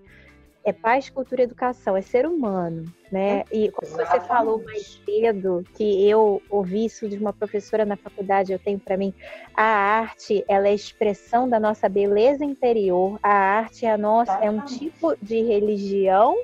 [0.65, 3.43] é paz, cultura e educação, é ser humano, né?
[3.51, 8.51] E como você falou mais cedo, que eu ouvi isso de uma professora na faculdade,
[8.51, 9.13] eu tenho para mim,
[9.54, 13.19] a arte, ela é a expressão da nossa beleza interior.
[13.21, 16.36] A arte é a nossa, é um tipo de religião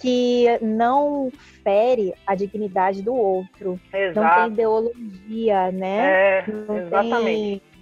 [0.00, 1.30] que não
[1.62, 3.80] fere a dignidade do outro.
[3.92, 4.20] Exato.
[4.20, 6.40] Não tem ideologia, né?
[6.40, 7.60] É, não exatamente.
[7.60, 7.74] Tem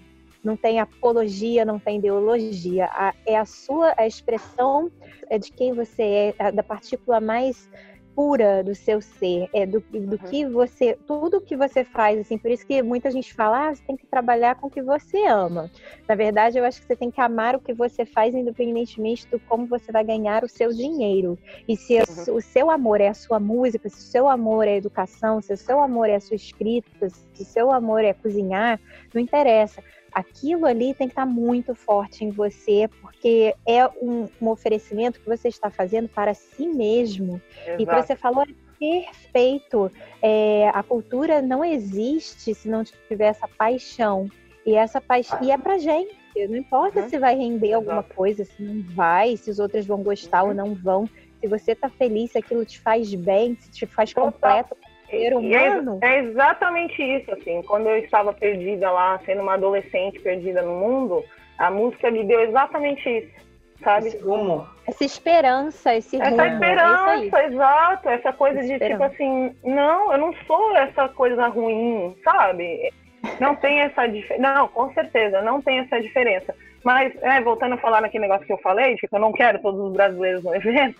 [0.45, 2.91] não tem apologia, não tem ideologia.
[3.25, 4.91] é a sua a expressão
[5.29, 7.69] é de quem você é, da partícula mais
[8.15, 10.31] pura do seu ser, é do, do uhum.
[10.31, 13.83] que você, tudo que você faz, assim, por isso que muita gente fala, ah, você
[13.85, 15.71] tem que trabalhar com o que você ama.
[16.07, 19.41] Na verdade, eu acho que você tem que amar o que você faz, independentemente do
[19.41, 21.39] como você vai ganhar o seu dinheiro.
[21.67, 22.37] E se uhum.
[22.37, 25.53] o seu amor é a sua música, se o seu amor é a educação, se
[25.53, 28.81] o seu amor é a sua escrita, se o seu amor é cozinhar,
[29.15, 29.83] não interessa
[30.13, 35.27] aquilo ali tem que estar muito forte em você, porque é um, um oferecimento que
[35.27, 37.41] você está fazendo para si mesmo.
[37.67, 37.83] Exato.
[37.83, 39.91] E você falou é perfeito.
[40.21, 44.29] É, a cultura não existe se não tiver essa paixão.
[44.67, 46.17] E essa paixão e é pra gente.
[46.49, 47.09] Não importa uhum.
[47.09, 47.77] se vai render Exato.
[47.77, 50.49] alguma coisa, se não vai, se os outros vão gostar uhum.
[50.49, 51.09] ou não vão.
[51.41, 54.77] Se você tá feliz, se aquilo te faz bem, se te faz completo
[55.13, 55.99] ser é humano.
[56.03, 57.63] É, é, exatamente isso, assim.
[57.63, 61.23] Quando eu estava perdida lá, sendo uma adolescente perdida no mundo,
[61.59, 63.47] a música me deu exatamente isso,
[63.85, 64.09] sabe?
[64.09, 64.67] Esse rumo.
[64.87, 66.43] Essa esperança, esse essa rumo.
[66.43, 68.09] Essa esperança, exato.
[68.09, 69.11] Essa coisa essa de tipo esperança.
[69.11, 72.93] tipo assim, não, eu não sou essa coisa ruim, sabe?
[73.39, 74.43] Não tem essa diferença.
[74.43, 76.55] Não, com certeza, não tem essa diferença.
[76.83, 79.61] Mas, é, voltando a falar naquele negócio que eu falei, de que eu não quero
[79.61, 80.99] todos os brasileiros no evento,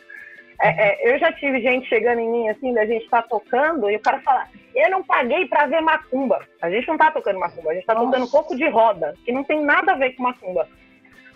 [0.61, 3.97] é, é, eu já tive gente chegando em mim assim, da gente tá tocando e
[3.97, 6.41] o cara fala, eu não paguei pra ver macumba.
[6.61, 8.07] A gente não tá tocando macumba, a gente tá Nossa.
[8.07, 10.69] tocando coco de roda, que não tem nada a ver com macumba.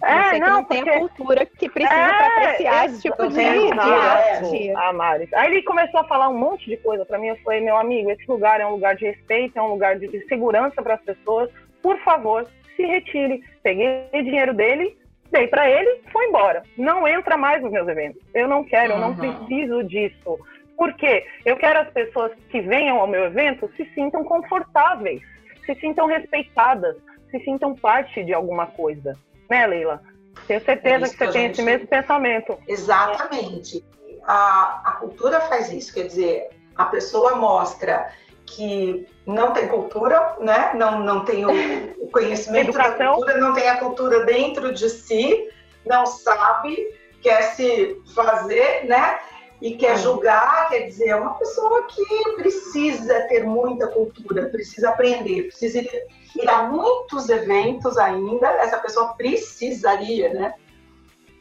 [0.03, 0.91] É, não, não tem porque...
[0.91, 4.71] a cultura que precisa é, para apreciar esse tipo de, de arte.
[4.77, 5.33] Amares.
[5.33, 7.29] Aí ele começou a falar um monte de coisa para mim.
[7.29, 10.27] Eu falei, meu amigo, esse lugar é um lugar de respeito, é um lugar de
[10.29, 11.51] segurança para as pessoas.
[11.83, 13.43] Por favor, se retire.
[13.63, 14.97] Peguei o dinheiro dele,
[15.31, 16.63] dei para ele, foi embora.
[16.77, 18.23] Não entra mais nos meus eventos.
[18.35, 19.01] Eu não quero, uhum.
[19.01, 20.39] eu não preciso disso.
[20.77, 21.25] Por quê?
[21.45, 25.23] Eu quero as pessoas que venham ao meu evento se sintam confortáveis,
[25.65, 26.97] se sintam respeitadas,
[27.31, 29.15] se sintam parte de alguma coisa.
[29.49, 30.03] Né, Leila?
[30.47, 31.53] Tenho certeza é que você que tem gente...
[31.53, 32.59] esse mesmo pensamento.
[32.69, 33.85] Exatamente.
[34.25, 38.13] A, a cultura faz isso, quer dizer, a pessoa mostra
[38.47, 40.73] que não tem cultura, né?
[40.75, 45.49] não, não tem o conhecimento da cultura, não tem a cultura dentro de si,
[45.85, 46.77] não sabe,
[47.21, 49.19] quer se fazer, né?
[49.61, 49.99] E quer hum.
[49.99, 52.05] julgar, quer dizer, é uma pessoa que
[52.37, 55.91] precisa ter muita cultura, precisa aprender, precisa ir,
[56.37, 60.55] ir a muitos eventos ainda, essa pessoa precisaria, né?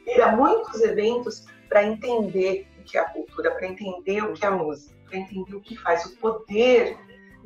[0.07, 4.45] Ir a muitos eventos para entender o que é a cultura, para entender o que
[4.45, 6.97] é a música para entender o que faz, o poder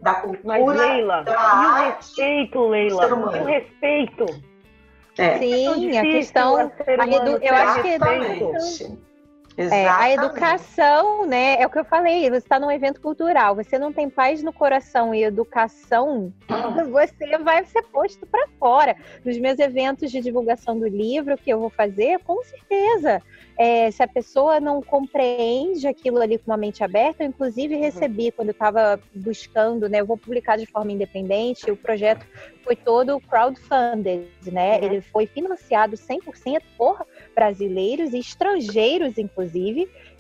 [0.02, 0.60] da cultura.
[0.60, 3.08] Mas, Leila, da e o respeito, Leila?
[3.08, 4.26] E o respeito?
[5.18, 5.38] É.
[5.38, 6.58] Sim, a questão.
[6.58, 7.38] A edu...
[7.42, 8.98] Eu acho que educação,
[9.58, 11.62] é, a educação, né?
[11.62, 14.54] É o que eu falei, você está num evento cultural, você não tem paz no
[14.54, 16.32] coração e educação,
[16.92, 18.96] você vai ser posto para fora.
[19.24, 23.22] Nos meus eventos de divulgação do livro que eu vou fazer, com certeza.
[23.58, 27.82] É, se a pessoa não compreende aquilo ali com uma mente aberta, eu inclusive uhum.
[27.82, 30.00] recebi quando eu estava buscando, né?
[30.00, 32.26] Eu vou publicar de forma independente, o projeto
[32.64, 34.78] foi todo crowdfunded, né?
[34.78, 34.86] Uhum.
[34.86, 39.49] Ele foi financiado 100% por brasileiros e estrangeiros, inclusive,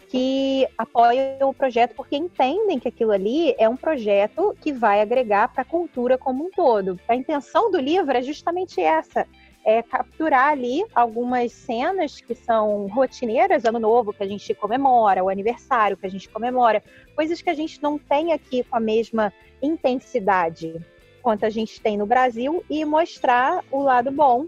[0.10, 5.54] que apoiam o projeto porque entendem que aquilo ali é um projeto que vai agregar
[5.54, 7.00] para a cultura como um todo.
[7.08, 9.28] A intenção do livro é justamente essa.
[9.63, 15.30] É capturar ali algumas cenas que são rotineiras, ano novo que a gente comemora, o
[15.30, 16.82] aniversário que a gente comemora,
[17.15, 20.74] coisas que a gente não tem aqui com a mesma intensidade
[21.22, 24.48] quanto a gente tem no Brasil e mostrar o lado bom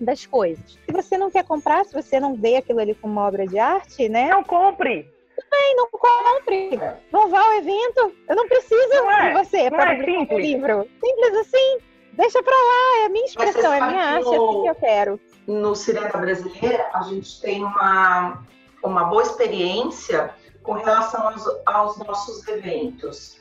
[0.00, 0.78] das coisas.
[0.84, 3.58] Se você não quer comprar, se você não vê aquilo ali como uma obra de
[3.58, 4.28] arte, né?
[4.30, 5.08] Não compre!
[5.50, 6.80] Bem, não compre!
[7.10, 8.12] Não vá ao evento!
[8.28, 10.88] Eu não preciso não é, de você para é publicar o livro.
[11.04, 11.78] Simples assim!
[12.12, 14.74] Deixa pra lá, é a minha expressão, é a minha arte, é assim que eu
[14.74, 15.20] quero.
[15.46, 18.42] No Sirena Brasileira, a gente tem uma,
[18.82, 23.40] uma boa experiência com relação aos, aos nossos eventos.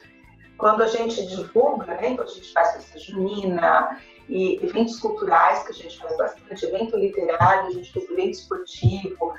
[0.57, 5.71] Quando a gente divulga, né, quando a gente faz festa junina, e eventos culturais, que
[5.71, 9.33] a gente faz bastante, evento literário, a gente faz evento esportivo.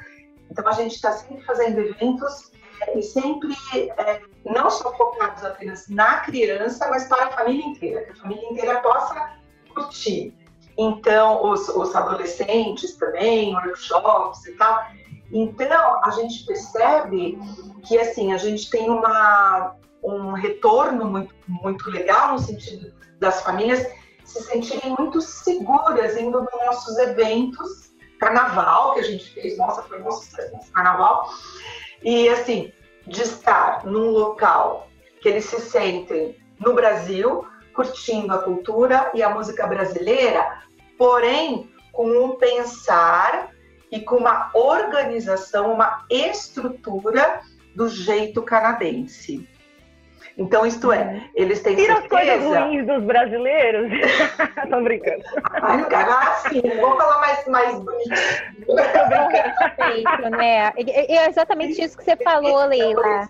[0.50, 2.50] Então, a gente está sempre fazendo eventos
[2.83, 8.03] é, e sempre é, não só focados apenas na criança, mas para a família inteira,
[8.03, 9.37] que a família inteira possa
[9.72, 10.35] curtir.
[10.76, 14.87] Então, os, os adolescentes também, workshops e tal.
[15.31, 17.38] Então, a gente percebe
[17.87, 23.87] que, assim, a gente tem uma, um retorno muito, muito legal no sentido das famílias
[24.31, 29.99] se sentirem muito seguras indo nos nossos eventos, carnaval que a gente fez, nossa, foi
[29.99, 31.29] esse carnaval.
[32.03, 32.73] E assim,
[33.07, 34.88] de estar num local
[35.21, 40.62] que eles se sentem no Brasil, curtindo a cultura e a música brasileira,
[40.97, 43.51] porém com um pensar
[43.90, 47.40] e com uma organização, uma estrutura
[47.75, 49.49] do jeito canadense.
[50.40, 51.20] Então, isto é, uhum.
[51.35, 52.16] eles têm Tira certeza...
[52.16, 53.90] as coisas ruins dos brasileiros.
[54.70, 55.22] Tô brincando.
[55.53, 58.11] Ai, cara, assim, vou falar mais, mais bonito.
[60.31, 60.72] né?
[60.76, 63.29] É exatamente isso que você falou, Leila.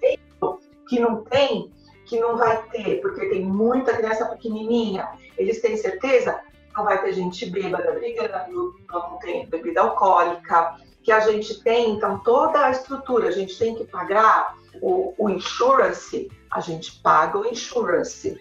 [0.88, 1.68] Que não tem,
[2.06, 5.08] que não vai ter, porque tem muita criança pequenininha.
[5.36, 6.40] Eles têm certeza
[6.76, 12.20] não vai ter gente bêbada brigando, não tem bebida alcoólica, que a gente tem, então,
[12.20, 17.46] toda a estrutura, a gente tem que pagar o, o insurance, a gente paga o
[17.46, 18.40] insurance.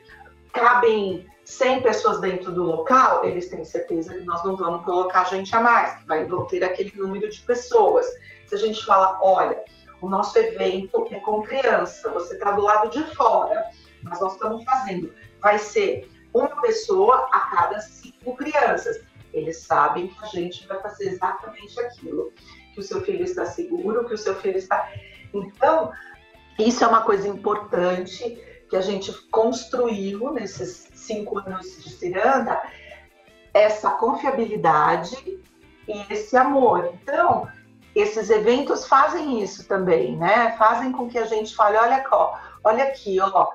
[0.53, 5.55] Cabem 100 pessoas dentro do local, eles têm certeza que nós não vamos colocar gente
[5.55, 8.05] a mais, que vai ter aquele número de pessoas.
[8.45, 9.63] Se a gente fala, olha,
[10.01, 13.65] o nosso evento é com criança, você está do lado de fora,
[14.03, 15.11] mas nós estamos fazendo,
[15.41, 19.01] vai ser uma pessoa a cada cinco crianças.
[19.33, 22.31] Eles sabem que a gente vai fazer exatamente aquilo,
[22.73, 24.91] que o seu filho está seguro, que o seu filho está.
[25.33, 25.91] Então,
[26.59, 28.37] isso é uma coisa importante
[28.69, 32.61] que a gente construiu nesses cinco anos de Ciranda,
[33.53, 35.41] essa confiabilidade
[35.87, 36.93] e esse amor.
[37.01, 37.47] Então,
[37.95, 40.55] esses eventos fazem isso também, né?
[40.57, 43.49] Fazem com que a gente fale, olha, ó, olha aqui, ó,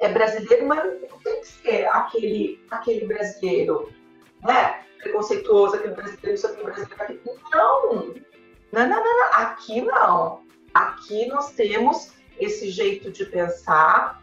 [0.00, 3.92] é brasileiro, mas não tem que ser aquele, aquele brasileiro,
[4.42, 4.82] né?
[5.02, 7.20] Preconceituoso, aquele brasileiro, isso brasileiro,
[7.52, 7.92] Não.
[7.92, 8.14] não,
[8.72, 10.42] não, não, não, aqui não.
[10.74, 14.22] Aqui nós temos esse jeito de pensar,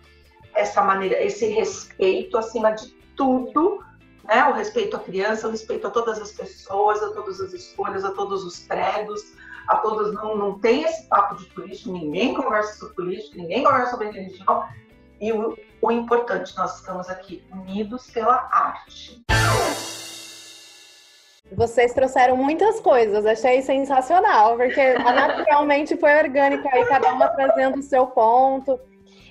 [0.53, 3.83] essa maneira, esse respeito acima de tudo,
[4.23, 4.45] né?
[4.45, 8.11] O respeito à criança, o respeito a todas as pessoas, a todas as escolhas, a
[8.11, 9.23] todos os credos,
[9.67, 10.13] a todos.
[10.13, 14.67] Não, não tem esse papo de política, ninguém conversa sobre política, ninguém conversa sobre religião.
[15.21, 19.23] E o, o importante, nós estamos aqui unidos pela arte.
[21.55, 27.83] Vocês trouxeram muitas coisas, achei sensacional, porque naturalmente foi orgânica aí, cada uma trazendo o
[27.83, 28.77] seu ponto.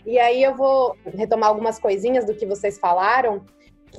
[0.07, 3.45] E aí eu vou retomar algumas coisinhas do que vocês falaram,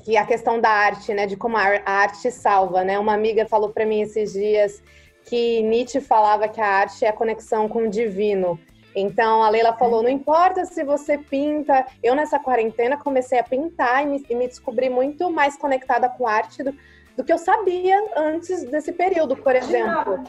[0.03, 2.97] que a questão da arte, né, de como a arte salva, né?
[2.97, 4.81] Uma amiga falou para mim esses dias
[5.23, 8.59] que Nietzsche falava que a arte é a conexão com o divino.
[8.95, 11.85] Então a Leila falou: não importa se você pinta.
[12.01, 16.27] Eu nessa quarentena comecei a pintar e me, e me descobri muito mais conectada com
[16.27, 16.73] arte do,
[17.15, 20.23] do, que eu sabia antes desse período, por exemplo.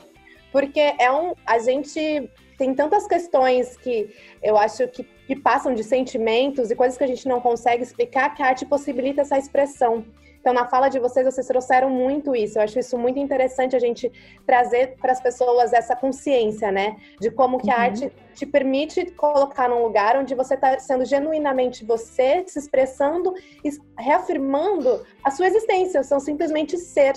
[0.53, 1.35] Porque é um.
[1.45, 6.97] A gente tem tantas questões que eu acho que, que passam de sentimentos e coisas
[6.97, 10.05] que a gente não consegue explicar que a arte possibilita essa expressão.
[10.47, 12.57] Então, na fala de vocês, vocês trouxeram muito isso.
[12.57, 14.13] Eu acho isso muito interessante a gente
[14.47, 16.95] trazer para as pessoas essa consciência, né?
[17.21, 17.83] De como que a uhum.
[17.83, 23.71] arte te permite colocar num lugar onde você está sendo genuinamente você, se expressando e
[23.99, 27.15] reafirmando a sua existência, são simplesmente ser.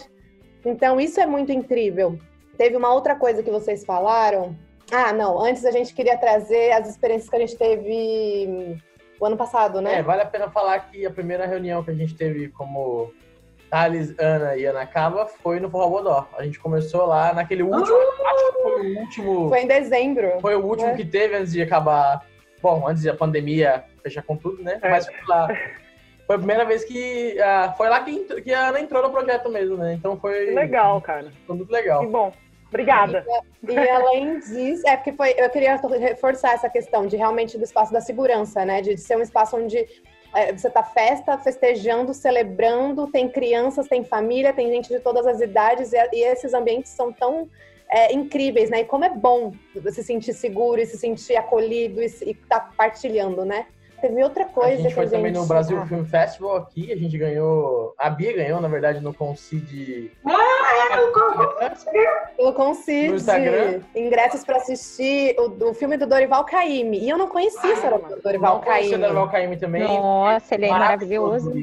[0.66, 2.18] Então, isso é muito incrível.
[2.58, 4.58] Teve uma outra coisa que vocês falaram.
[4.92, 8.82] Ah, não, antes a gente queria trazer as experiências que a gente teve
[9.20, 10.00] o ano passado, né?
[10.00, 13.14] É, vale a pena falar que a primeira reunião que a gente teve como
[13.70, 16.28] Thales, Ana e Ana Cava foi no Forró Bodó.
[16.38, 17.98] A gente começou lá naquele último.
[17.98, 18.32] Ah!
[18.32, 19.50] Acho que foi o último.
[19.50, 20.40] Foi em dezembro.
[20.42, 20.96] Foi o último é.
[20.96, 22.26] que teve antes de acabar.
[22.62, 24.80] Bom, antes da pandemia fechar com tudo, né?
[24.82, 24.90] É.
[24.90, 25.48] Mas foi lá.
[26.26, 27.38] Foi a primeira vez que.
[27.38, 29.94] Uh, foi lá que, que a Ana entrou no projeto mesmo, né?
[29.94, 30.54] Então foi.
[30.54, 31.32] Legal, cara.
[31.46, 32.02] Foi muito legal.
[32.02, 32.32] Que bom.
[32.70, 33.26] Obrigada.
[33.68, 37.64] E, e além disso, é porque foi, eu queria reforçar essa questão de realmente do
[37.64, 38.82] espaço da segurança, né?
[38.82, 39.86] De ser um espaço onde
[40.34, 45.42] é, você tá festa, festejando, celebrando, tem crianças, tem família, tem gente de todas as
[45.42, 47.50] idades, e, e esses ambientes são tão
[47.90, 48.82] é, incríveis, né?
[48.82, 49.52] E como é bom
[49.92, 53.66] se sentir seguro e se sentir acolhido e estar tá partilhando, né?
[54.00, 54.76] Teve outra coisa.
[54.76, 55.86] A gente foi a também no Brasil ah.
[55.86, 57.94] Film Festival aqui, a gente ganhou.
[57.98, 60.12] A Bia ganhou, na verdade, no Concide.
[60.26, 60.49] Ah,
[62.40, 63.10] no Concide.
[63.10, 63.82] No Instagram.
[63.96, 67.00] Ingressos para assistir o, o, filme do Dorival Caymmi.
[67.00, 68.92] E eu não conhecia essa do Dorival Caymmi.
[68.92, 69.84] Não Dorival Caymmi também.
[69.84, 71.54] Nossa, ele é maravilhoso.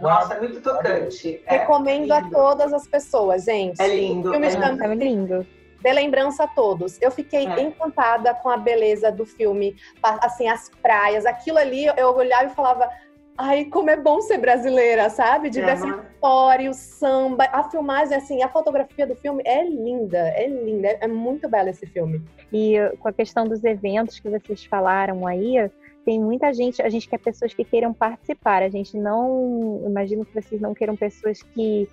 [0.00, 1.42] Nossa, é muito tocante.
[1.46, 3.80] É, Recomendo é a todas as pessoas, gente.
[3.80, 4.28] É lindo.
[4.28, 5.46] O filme é, é lindo
[5.84, 7.00] dê lembrança a todos.
[7.00, 7.60] Eu fiquei é.
[7.60, 12.88] encantada com a beleza do filme, assim, as praias, aquilo ali, eu olhava e falava,
[13.36, 15.50] ai, como é bom ser brasileira, sabe?
[15.50, 20.18] De ver essa história, o samba, a filmagem, assim, a fotografia do filme é linda,
[20.18, 22.22] é linda, é muito bela esse filme.
[22.52, 25.70] E com a questão dos eventos que vocês falaram aí,
[26.04, 30.34] tem muita gente, a gente quer pessoas que queiram participar, a gente não, imagino que
[30.34, 31.88] vocês não queiram pessoas que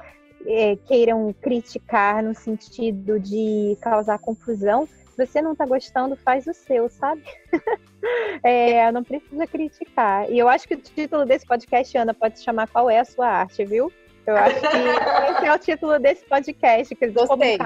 [0.46, 6.54] é, queiram criticar no sentido de causar confusão, se você não está gostando, faz o
[6.54, 7.24] seu, sabe?
[8.44, 10.30] é, não precisa criticar.
[10.32, 13.06] E eu acho que o título desse podcast, Ana, pode se chamar Qual é a
[13.06, 13.92] sua arte, viu?
[14.26, 14.68] Eu acho que
[15.38, 16.96] esse é o título desse podcast.
[16.96, 17.58] Que eles Gostei.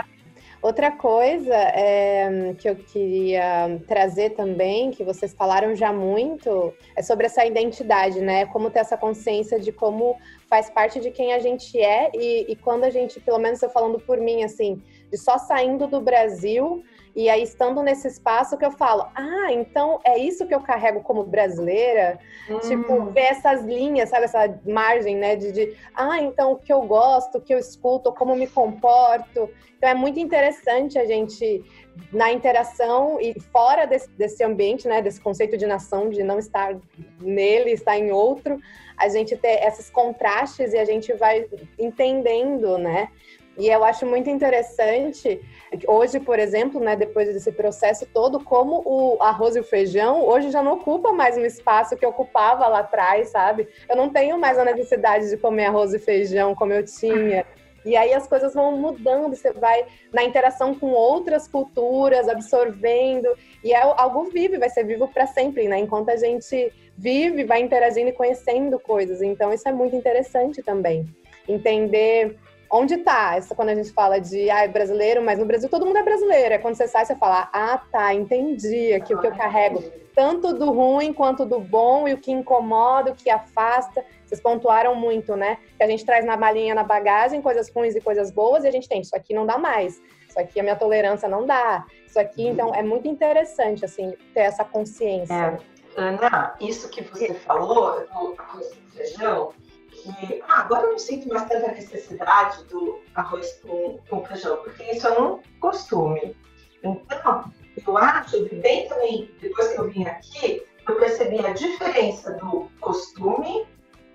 [0.61, 7.27] Outra coisa é, que eu queria trazer também, que vocês falaram já muito, é sobre
[7.27, 8.47] essa identidade, né?
[8.47, 10.17] Como ter essa consciência de como
[10.55, 13.69] faz parte de quem a gente é e, e quando a gente, pelo menos eu
[13.69, 14.81] falando por mim, assim,
[15.11, 16.81] de só saindo do Brasil
[17.15, 21.01] e aí, estando nesse espaço, que eu falo, ah, então é isso que eu carrego
[21.01, 22.19] como brasileira?
[22.49, 22.59] Hum.
[22.59, 24.25] Tipo, ver essas linhas, sabe?
[24.25, 25.37] Essa margem, né?
[25.37, 29.49] De, de, ah, então o que eu gosto, o que eu escuto, como me comporto.
[29.77, 31.63] Então, é muito interessante a gente,
[32.11, 35.01] na interação e fora desse, desse ambiente, né?
[35.01, 36.77] Desse conceito de nação, de não estar
[37.21, 38.59] nele, estar em outro,
[38.97, 41.45] a gente ter esses contrastes e a gente vai
[41.77, 43.09] entendendo, né?
[43.57, 45.39] E eu acho muito interessante,
[45.87, 50.51] hoje, por exemplo, né, depois desse processo todo, como o arroz e o feijão hoje
[50.51, 53.69] já não ocupa mais um espaço que ocupava lá atrás, sabe?
[53.87, 57.45] Eu não tenho mais a necessidade de comer arroz e feijão como eu tinha.
[57.85, 63.29] E aí as coisas vão mudando, você vai na interação com outras culturas, absorvendo,
[63.63, 65.77] e é algo vivo, vai ser vivo para sempre, né?
[65.77, 69.21] Enquanto a gente vive, vai interagindo e conhecendo coisas.
[69.21, 71.05] Então isso é muito interessante também.
[71.47, 72.37] Entender
[72.71, 73.35] onde tá?
[73.35, 76.03] Essa quando a gente fala de ah, é brasileiro, mas no Brasil todo mundo é
[76.03, 76.55] brasileiro.
[76.55, 79.83] É quando você sai, você fala, ah, tá, entendi aqui o que eu carrego,
[80.15, 84.03] tanto do ruim quanto do bom e o que incomoda, o que afasta.
[84.25, 85.57] Vocês pontuaram muito, né?
[85.77, 88.71] Que a gente traz na balinha, na bagagem, coisas ruins e coisas boas, e a
[88.71, 90.01] gente tem, isso aqui não dá mais.
[90.27, 91.85] Isso aqui a minha tolerância não dá.
[92.05, 95.59] Isso aqui, então, é muito interessante, assim, ter essa consciência.
[95.61, 95.75] É.
[95.97, 99.53] Ana, isso que você falou do arroz com feijão,
[99.89, 104.83] que ah, agora eu não sinto mais tanta necessidade do arroz com, com feijão, porque
[104.83, 106.35] isso é um costume.
[106.83, 107.51] Então,
[107.87, 112.69] eu acho que bem também, depois que eu vim aqui, eu percebi a diferença do
[112.79, 113.65] costume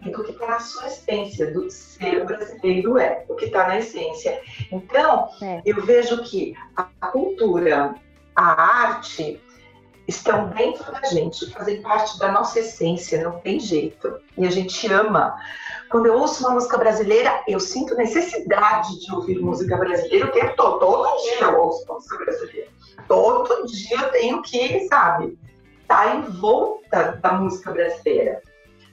[0.05, 3.79] e do que está na sua essência, do ser brasileiro é, o que está na
[3.79, 4.41] essência.
[4.71, 5.63] Então, é.
[5.65, 7.95] eu vejo que a cultura,
[8.35, 9.41] a arte,
[10.11, 14.21] estão dentro da gente, fazem parte da nossa essência, não tem jeito.
[14.37, 15.37] E a gente ama.
[15.89, 20.55] Quando eu ouço uma música brasileira, eu sinto necessidade de ouvir música brasileira o tempo
[20.57, 20.79] todo.
[20.79, 22.69] Todo dia eu ouço música brasileira.
[23.09, 25.39] Todo dia eu tenho que, sabe,
[25.83, 28.43] estar tá em volta da música brasileira.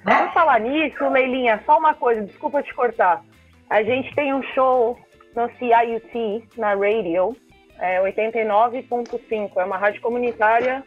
[0.07, 0.15] Né?
[0.15, 3.21] Vamos falar nisso, Leilinha, só uma coisa, desculpa te cortar.
[3.69, 4.97] A gente tem um show
[5.35, 7.35] no CIUT, na radio,
[7.77, 10.81] é 89.5, é uma rádio comunitária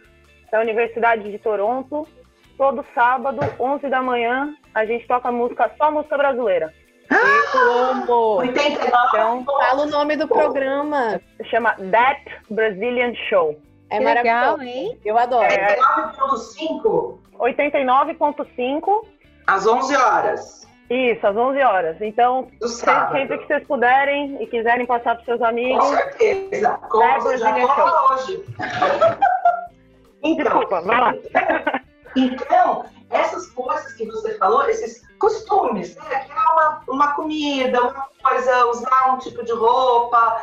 [0.50, 2.08] da Universidade de Toronto.
[2.56, 6.72] Todo sábado, 11 da manhã, a gente toca música, só música brasileira.
[7.10, 8.88] Ah, 89.
[9.08, 11.20] Então, fala o nome do programa.
[11.44, 13.58] Chama That Brazilian Show.
[13.90, 15.00] É que maravilhoso, legal, hein?
[15.04, 15.44] Eu adoro.
[15.44, 17.19] É 89.5?
[17.40, 19.06] 89.5.
[19.46, 20.68] Às 11 horas.
[20.90, 21.96] Isso, às 11 horas.
[22.00, 25.84] Então, sempre que vocês puderem e quiserem passar para seus amigos.
[25.84, 26.78] Com certeza.
[26.90, 28.44] Com já hoje.
[30.22, 31.14] Então, Desculpa, vai lá.
[32.16, 36.24] Então, essas coisas que você falou, esses costumes, né?
[36.26, 40.42] Que é uma, uma comida, uma coisa, usar um tipo de roupa.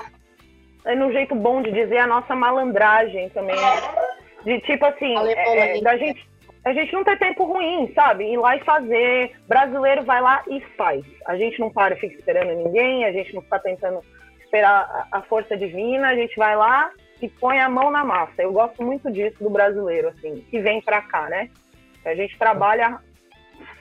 [0.86, 3.58] É no jeito bom de dizer a nossa malandragem também.
[3.58, 4.44] É.
[4.44, 6.26] De tipo assim, é, é, da gente,
[6.64, 8.26] a gente não tem tempo ruim, sabe?
[8.32, 9.36] Ir lá e fazer.
[9.48, 11.06] Brasileiro vai lá e faz.
[11.26, 14.02] A gente não para e fica esperando ninguém, a gente não fica tentando
[14.44, 18.42] esperar a força divina, a gente vai lá que põe a mão na massa.
[18.42, 21.50] Eu gosto muito disso do brasileiro, assim, que vem para cá, né?
[22.06, 23.00] A gente trabalha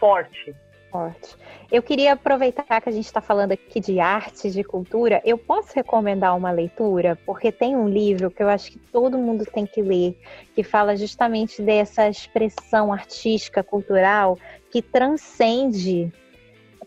[0.00, 0.54] forte.
[0.96, 1.36] Forte.
[1.70, 5.20] Eu queria aproveitar que a gente está falando aqui de arte, de cultura.
[5.26, 7.18] Eu posso recomendar uma leitura?
[7.26, 10.18] Porque tem um livro que eu acho que todo mundo tem que ler,
[10.54, 14.38] que fala justamente dessa expressão artística, cultural,
[14.70, 16.10] que transcende,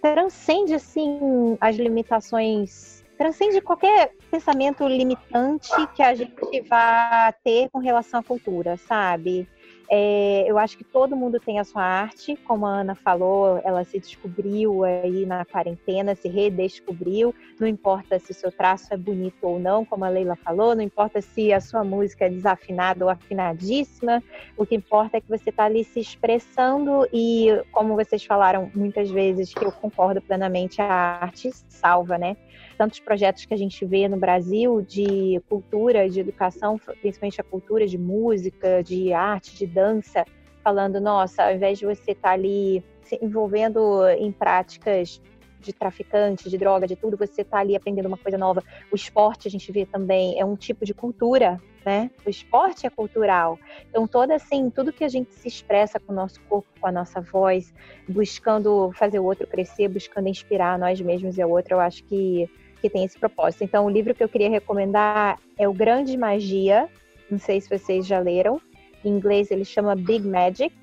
[0.01, 8.21] transcende, assim, as limitações transcende qualquer pensamento limitante que a gente vá ter com relação
[8.21, 9.45] à cultura, sabe?
[9.91, 13.83] É, eu acho que todo mundo tem a sua arte, como a Ana falou, ela
[13.83, 17.33] se descobriu aí na quarentena, se redescobriu.
[17.59, 20.83] Não importa se o seu traço é bonito ou não, como a Leila falou, não
[20.83, 24.21] importa se a sua música é desafinada ou afinadíssima.
[24.55, 29.09] O que importa é que você está ali se expressando e, como vocês falaram muitas
[29.09, 32.37] vezes, que eu concordo plenamente, a arte salva, né?
[32.79, 37.85] Tantos projetos que a gente vê no Brasil de cultura, de educação, principalmente a cultura
[37.85, 40.25] de música, de arte, de dança,
[40.63, 45.21] falando, nossa, ao invés de você estar tá ali se envolvendo em práticas
[45.59, 48.63] de traficante, de droga, de tudo, você está ali aprendendo uma coisa nova.
[48.89, 52.09] O esporte, a gente vê também, é um tipo de cultura, né?
[52.25, 53.59] O esporte é cultural.
[53.89, 56.93] Então, todo assim, tudo que a gente se expressa com o nosso corpo, com a
[56.93, 57.73] nossa voz,
[58.07, 62.49] buscando fazer o outro crescer, buscando inspirar nós mesmos e o outro, eu acho que
[62.81, 63.63] que tem esse propósito.
[63.63, 66.89] Então, o livro que eu queria recomendar é O Grande Magia.
[67.29, 68.61] Não sei se vocês já leram.
[69.03, 70.73] Em inglês ele chama Big Magic,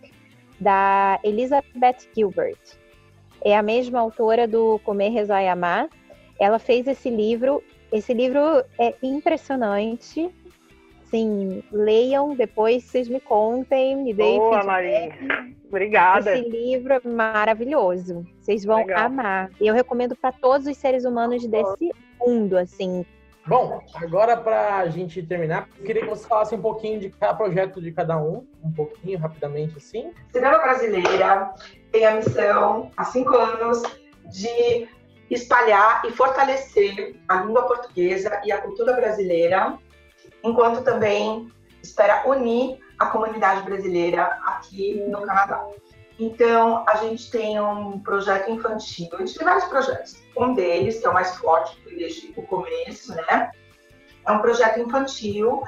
[0.59, 2.59] da Elizabeth Gilbert.
[3.45, 5.89] É a mesma autora do Comer, Rezar e Amar.
[6.39, 8.41] Ela fez esse livro Esse livro
[8.79, 10.31] é impressionante.
[11.11, 15.23] Sim, leiam, depois vocês me contem, me deem Boa, feedback.
[15.23, 15.55] Maria.
[15.69, 16.37] Obrigada.
[16.37, 18.25] Esse livro é maravilhoso.
[18.41, 19.07] Vocês vão Legal.
[19.07, 19.51] amar.
[19.61, 23.05] Eu recomendo para todos os seres humanos desse mundo, assim.
[23.47, 27.33] Bom, agora para a gente terminar, eu queria que você falasse um pouquinho de cada
[27.35, 30.11] projeto de cada um, um pouquinho, rapidamente, assim.
[30.33, 31.55] Cinema Brasileira
[31.93, 33.83] tem a missão, há cinco anos,
[34.33, 34.89] de
[35.31, 39.79] espalhar e fortalecer a língua portuguesa e a cultura brasileira,
[40.47, 41.51] enquanto também
[41.83, 45.65] espera unir a comunidade brasileira aqui no Canadá.
[46.19, 50.17] Então, a gente tem um projeto infantil, a gente tem vários projetos.
[50.37, 53.51] Um deles, que é o mais forte, que desde o começo, né?
[54.27, 55.63] É um projeto infantil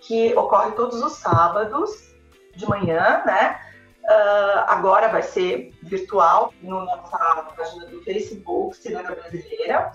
[0.00, 2.14] que ocorre todos os sábados
[2.56, 3.60] de manhã, né?
[4.04, 9.92] Uh, agora vai ser virtual na nossa página do Facebook, Cinema Brasileira.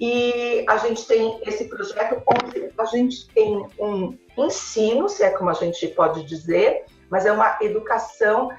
[0.00, 5.50] E a gente tem esse projeto onde a gente tem um ensino, se é como
[5.50, 8.50] a gente pode dizer, mas é uma educação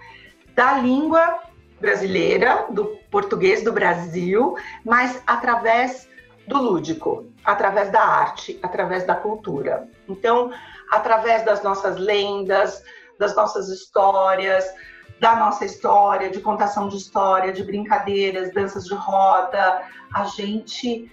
[0.53, 1.39] da língua
[1.79, 6.09] brasileira, do português do Brasil, mas através
[6.45, 9.87] do lúdico, através da arte, através da cultura.
[10.07, 10.51] Então,
[10.91, 12.83] através das nossas lendas,
[13.17, 14.65] das nossas histórias,
[15.19, 19.83] da nossa história, de contação de história, de brincadeiras, danças de roda,
[20.13, 21.09] a gente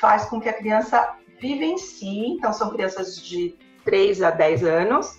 [0.00, 2.28] faz com que a criança vivencie.
[2.28, 5.18] Então, são crianças de 3 a 10 anos,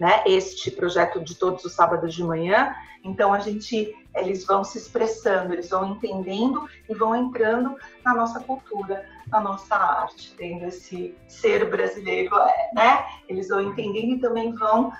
[0.00, 0.22] né?
[0.26, 2.74] Este projeto de todos os sábados de manhã.
[3.04, 8.40] Então, a gente, eles vão se expressando, eles vão entendendo e vão entrando na nossa
[8.40, 12.36] cultura, na nossa arte, tendo esse ser brasileiro,
[12.74, 13.04] né?
[13.28, 14.92] Eles vão entendendo e também vão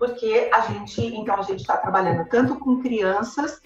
[0.00, 3.60] porque a gente, então a gente está trabalhando tanto com crianças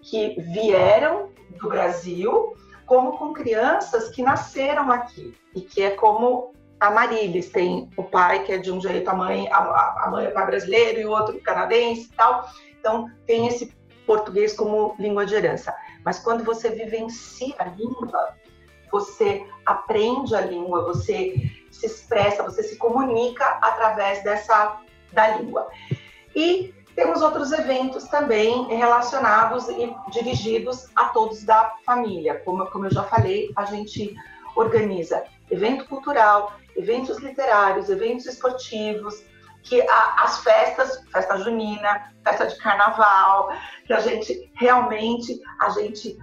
[0.00, 1.30] que vieram
[1.60, 2.54] do Brasil,
[2.86, 8.44] como com crianças que nasceram aqui e que é como a Marilis tem o pai
[8.44, 11.10] que é de um jeito, a mãe, a, a mãe é pai brasileiro e o
[11.10, 12.48] outro canadense e tal.
[12.78, 13.72] Então tem esse
[14.06, 15.74] português como língua de herança.
[16.04, 18.36] Mas quando você vivencia a língua,
[18.92, 21.34] você aprende a língua, você
[21.70, 24.80] se expressa, você se comunica através dessa
[25.12, 25.68] da língua.
[26.34, 32.40] E temos outros eventos também relacionados e dirigidos a todos da família.
[32.44, 34.14] Como, como eu já falei, a gente
[34.54, 39.22] organiza evento cultural, eventos literários, eventos esportivos,
[39.62, 43.52] que a, as festas, festa junina, festa de carnaval,
[43.86, 46.18] que a gente realmente a gente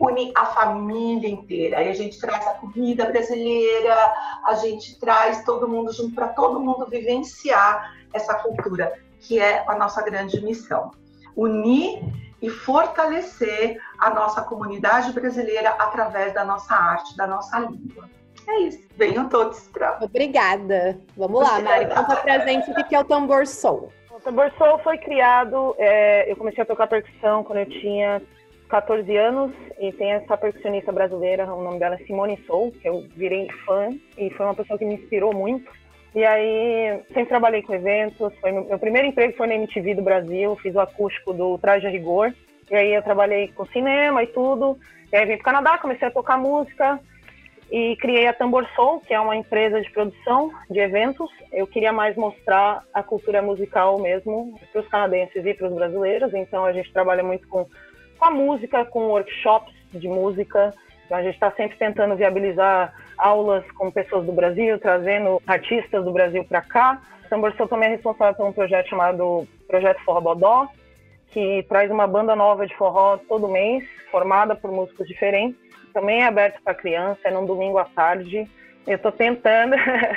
[0.00, 1.78] une a família inteira.
[1.78, 4.12] Aí a gente traz a comida brasileira,
[4.44, 9.76] a gente traz todo mundo junto para todo mundo vivenciar essa cultura, que é a
[9.76, 10.90] nossa grande missão.
[11.36, 12.00] Unir
[12.40, 18.08] e fortalecer a nossa comunidade brasileira através da nossa arte, da nossa língua.
[18.46, 18.86] É isso.
[18.96, 19.98] Venham todos para.
[20.00, 20.98] Obrigada.
[21.16, 21.86] Vamos lá, Mari.
[21.86, 23.92] Conta pra gente o que é o tambor soul.
[24.10, 25.74] O tambor soul foi criado.
[25.78, 28.22] É, eu comecei a tocar percussão quando eu tinha
[28.68, 33.06] 14 anos e tem essa percussionista brasileira, o nome dela é Simone Soul, que eu
[33.16, 35.70] virei fã e foi uma pessoa que me inspirou muito.
[36.14, 38.32] E aí, sempre trabalhei com eventos.
[38.40, 41.86] Foi meu, meu primeiro emprego foi na MTV do Brasil, fiz o acústico do Traje
[41.86, 42.32] a Rigor.
[42.70, 44.78] E aí eu trabalhei com cinema e tudo.
[45.12, 47.00] E aí vim para o Canadá, comecei a tocar música
[47.70, 51.30] e criei a Tambor Soul, que é uma empresa de produção de eventos.
[51.52, 56.32] Eu queria mais mostrar a cultura musical mesmo para os canadenses e para os brasileiros.
[56.34, 57.66] Então a gente trabalha muito com,
[58.18, 60.74] com a música, com workshops de música.
[61.04, 66.12] Então a gente está sempre tentando viabilizar aulas com pessoas do Brasil, trazendo artistas do
[66.12, 67.00] Brasil para cá.
[67.28, 70.68] Tambor Soul também é responsável por um projeto chamado Projeto Forró Bodó,
[71.30, 75.60] que traz uma banda nova de forró todo mês, formada por músicos diferentes.
[75.92, 78.48] Também é aberto para criança, é num domingo à tarde.
[78.86, 79.74] Eu estou tentando,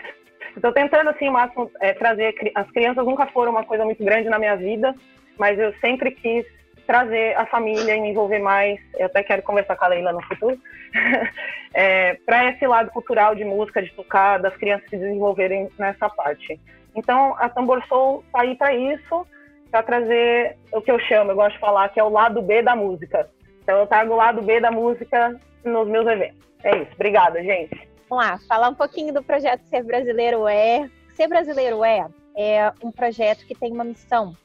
[0.55, 4.29] estou tentando assim o máximo é, trazer as crianças nunca foram uma coisa muito grande
[4.29, 4.95] na minha vida,
[5.37, 6.45] mas eu sempre quis
[6.91, 8.77] trazer a família e me envolver mais.
[8.97, 10.59] Eu até quero conversar com a Leila no futuro.
[11.73, 16.59] é, para esse lado cultural de música, de tocar, das crianças se desenvolverem nessa parte.
[16.93, 19.25] Então, a Tambor Soul está aí para isso,
[19.71, 22.61] para trazer o que eu chamo, eu gosto de falar, que é o lado B
[22.61, 23.29] da música.
[23.63, 26.45] Então, eu trago o lado B da música nos meus eventos.
[26.61, 26.91] É isso.
[26.95, 27.89] Obrigada, gente.
[28.09, 30.89] Vamos lá, falar um pouquinho do projeto Ser Brasileiro É.
[31.15, 34.35] Ser Brasileiro É é um projeto que tem uma missão.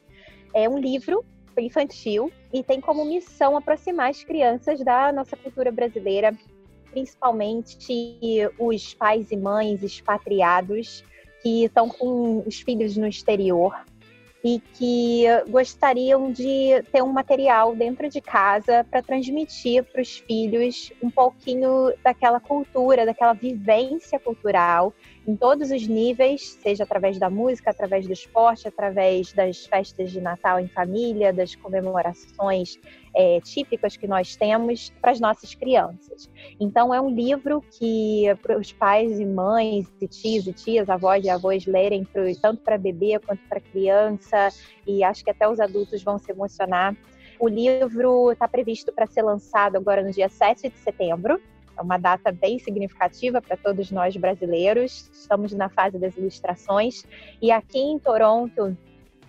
[0.55, 1.25] É um livro
[1.63, 6.33] infantil e tem como missão aproximar as crianças da nossa cultura brasileira,
[6.91, 11.05] principalmente os pais e mães expatriados
[11.43, 13.75] que estão com os filhos no exterior
[14.45, 20.93] e que gostariam de ter um material dentro de casa para transmitir para os filhos
[21.03, 24.95] um pouquinho daquela cultura, daquela vivência cultural
[25.27, 30.21] em todos os níveis, seja através da música, através do esporte, através das festas de
[30.21, 32.79] Natal em família, das comemorações
[33.15, 36.31] é, típicas que nós temos para as nossas crianças.
[36.61, 41.29] Então, é um livro que os pais e mães, e tios e tias, avós e
[41.29, 44.51] avós lerem pro, tanto para bebê quanto para criança,
[44.87, 46.97] e acho que até os adultos vão se emocionar.
[47.41, 51.41] O livro está previsto para ser lançado agora no dia 7 de setembro,
[51.77, 55.11] é uma data bem significativa para todos nós brasileiros.
[55.13, 57.05] Estamos na fase das ilustrações.
[57.41, 58.77] E aqui em Toronto,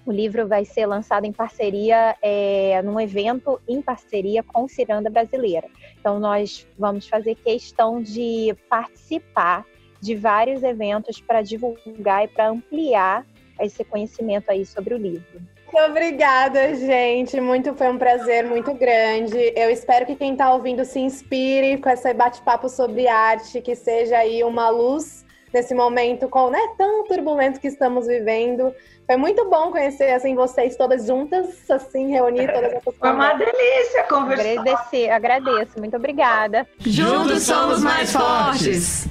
[0.06, 5.68] o livro vai ser lançado em parceria, é, num evento em parceria com Ciranda Brasileira.
[6.00, 9.66] Então, nós vamos fazer questão de participar
[10.00, 13.26] de vários eventos para divulgar e para ampliar
[13.60, 15.42] esse conhecimento aí sobre o livro.
[15.72, 17.40] Muito obrigada, gente.
[17.42, 19.38] Muito foi um prazer muito grande.
[19.56, 24.18] Eu espero que quem está ouvindo se inspire com esse bate-papo sobre arte, que seja
[24.18, 28.74] aí uma luz nesse momento com, né, tão turbulento que estamos vivendo.
[29.06, 34.04] Foi muito bom conhecer assim vocês todas juntas, assim, reunir todas essas Foi uma delícia
[34.04, 34.60] conversar.
[34.60, 35.80] Agradecer, agradeço.
[35.80, 36.68] Muito obrigada.
[36.80, 39.08] Juntos somos mais fortes.